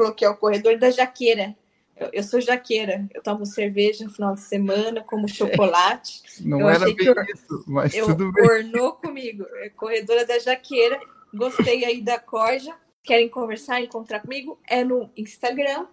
[0.00, 1.54] falou que é o corredor da jaqueira.
[2.00, 6.22] Eu, eu sou jaqueira, eu tomo cerveja no final de semana, como chocolate.
[6.40, 7.26] Não eu era bem or...
[7.28, 8.42] isso, mas eu, tudo bem.
[8.42, 10.98] Ornou comigo, é corredora da jaqueira.
[11.32, 12.74] Gostei aí da corja.
[13.02, 14.58] Querem conversar, encontrar comigo?
[14.66, 15.86] É no Instagram,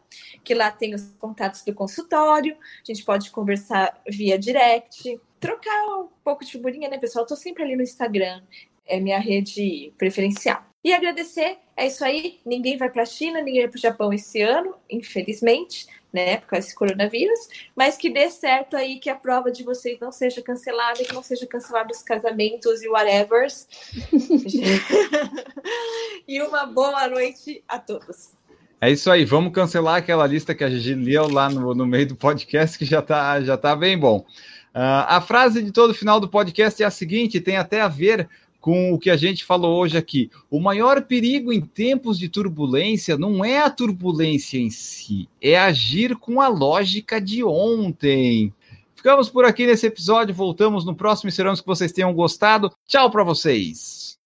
[0.44, 2.56] que lá tem os contatos do consultório.
[2.56, 7.24] A gente pode conversar via direct, trocar um pouco de figurinha, né, pessoal?
[7.24, 8.42] Eu tô sempre ali no Instagram,
[8.86, 10.67] é minha rede preferencial.
[10.84, 12.40] E agradecer, é isso aí.
[12.46, 16.48] Ninguém vai para a China, ninguém vai para o Japão esse ano, infelizmente, né, por
[16.48, 17.40] causa desse coronavírus.
[17.76, 21.24] Mas que dê certo aí, que a prova de vocês não seja cancelada, que não
[21.24, 23.48] seja cancelado os casamentos e whatever.
[26.28, 28.38] e uma boa noite a todos.
[28.80, 32.10] É isso aí, vamos cancelar aquela lista que a Gigi leu lá no, no meio
[32.10, 34.20] do podcast, que já está já tá bem bom.
[34.20, 38.30] Uh, a frase de todo final do podcast é a seguinte: tem até a ver
[38.68, 40.30] com o que a gente falou hoje aqui.
[40.52, 46.18] O maior perigo em tempos de turbulência não é a turbulência em si, é agir
[46.18, 48.54] com a lógica de ontem.
[48.94, 50.36] Ficamos por aqui nesse episódio.
[50.36, 51.30] Voltamos no próximo.
[51.30, 52.70] Esperamos que vocês tenham gostado.
[52.86, 54.18] Tchau para vocês.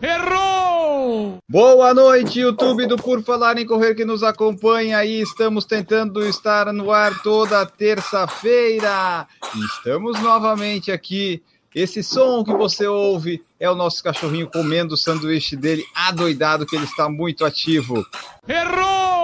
[0.00, 1.41] Errou!
[1.52, 5.20] Boa noite, YouTube do Por Falar em Correr que nos acompanha aí.
[5.20, 9.28] Estamos tentando estar no ar toda terça-feira.
[9.54, 11.42] Estamos novamente aqui.
[11.74, 16.74] Esse som que você ouve é o nosso cachorrinho comendo o sanduíche dele, adoidado, que
[16.74, 18.02] ele está muito ativo.
[18.48, 19.21] Errou!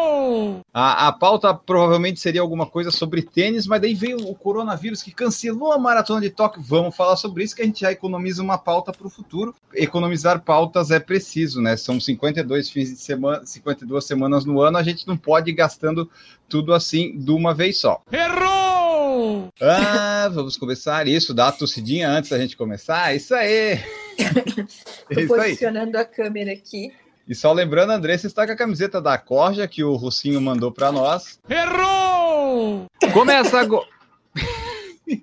[0.72, 5.10] A, a pauta provavelmente seria alguma coisa sobre tênis, mas daí veio o coronavírus que
[5.10, 6.62] cancelou a maratona de Tóquio.
[6.62, 9.54] Vamos falar sobre isso, que a gente já economiza uma pauta para o futuro.
[9.74, 11.76] Economizar pautas é preciso, né?
[11.76, 16.08] São 52 fins de semana, 52 semanas no ano, a gente não pode ir gastando
[16.48, 18.00] tudo assim de uma vez só.
[18.10, 19.48] Errou!
[19.60, 23.14] Ah, vamos começar isso, dá a tossidinha antes da gente começar.
[23.14, 23.78] Isso aí!
[25.12, 25.40] Tô É isso aí.
[25.50, 26.92] posicionando a câmera aqui.
[27.28, 30.90] E só lembrando, Andressa está com a camiseta da Corja que o Russinho mandou para
[30.90, 31.38] nós.
[31.46, 32.86] Errou!
[33.12, 33.86] Começa agora.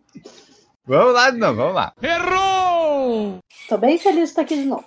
[0.86, 1.94] vamos lá, não, vamos lá.
[2.00, 3.40] Errou!
[3.68, 4.86] Tô bem feliz de estar aqui de novo.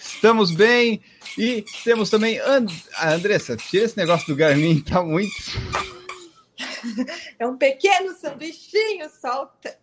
[0.00, 1.02] Estamos bem
[1.36, 2.64] e temos também And...
[2.96, 3.54] a Andressa.
[3.54, 5.34] Tira esse negócio do Garmin, tá muito.
[7.38, 9.76] É um pequeno sanduichinho, solta.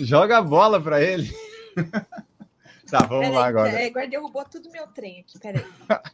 [0.00, 1.30] Joga a bola para ele.
[2.90, 3.70] tá, vamos lá agora.
[3.70, 5.64] É, agora derrubou tudo meu trem aqui, peraí.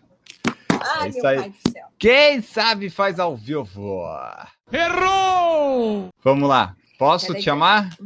[0.85, 1.37] Ai, É meu aí.
[1.39, 1.87] pai do céu.
[1.99, 4.03] Quem sabe faz ao vivo.
[4.73, 6.09] Errou!
[6.25, 6.77] Vamos lá.
[6.99, 7.97] Posso Peraí, te chamar?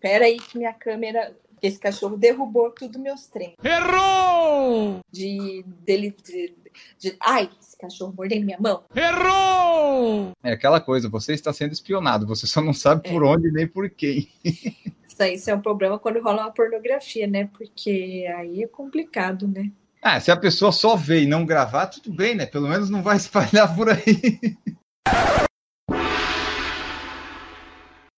[0.00, 1.34] Peraí que minha câmera...
[1.60, 3.54] Esse cachorro derrubou tudo meus trem.
[3.64, 5.00] Errou!
[5.10, 5.64] De...
[5.84, 6.14] Dele...
[6.24, 6.54] De,
[6.98, 8.84] de- ai, esse cachorro mordendo minha mão.
[8.94, 10.30] Errou!
[10.42, 13.90] É aquela coisa, você está sendo espionado, você só não sabe por onde nem por
[13.90, 14.28] quem.
[15.18, 17.50] Isso aí isso é um problema quando rola uma pornografia, né?
[17.52, 19.72] Porque aí é complicado, né?
[20.00, 22.46] Ah, se a pessoa só vê e não gravar, tudo bem, né?
[22.46, 24.56] Pelo menos não vai espalhar por aí.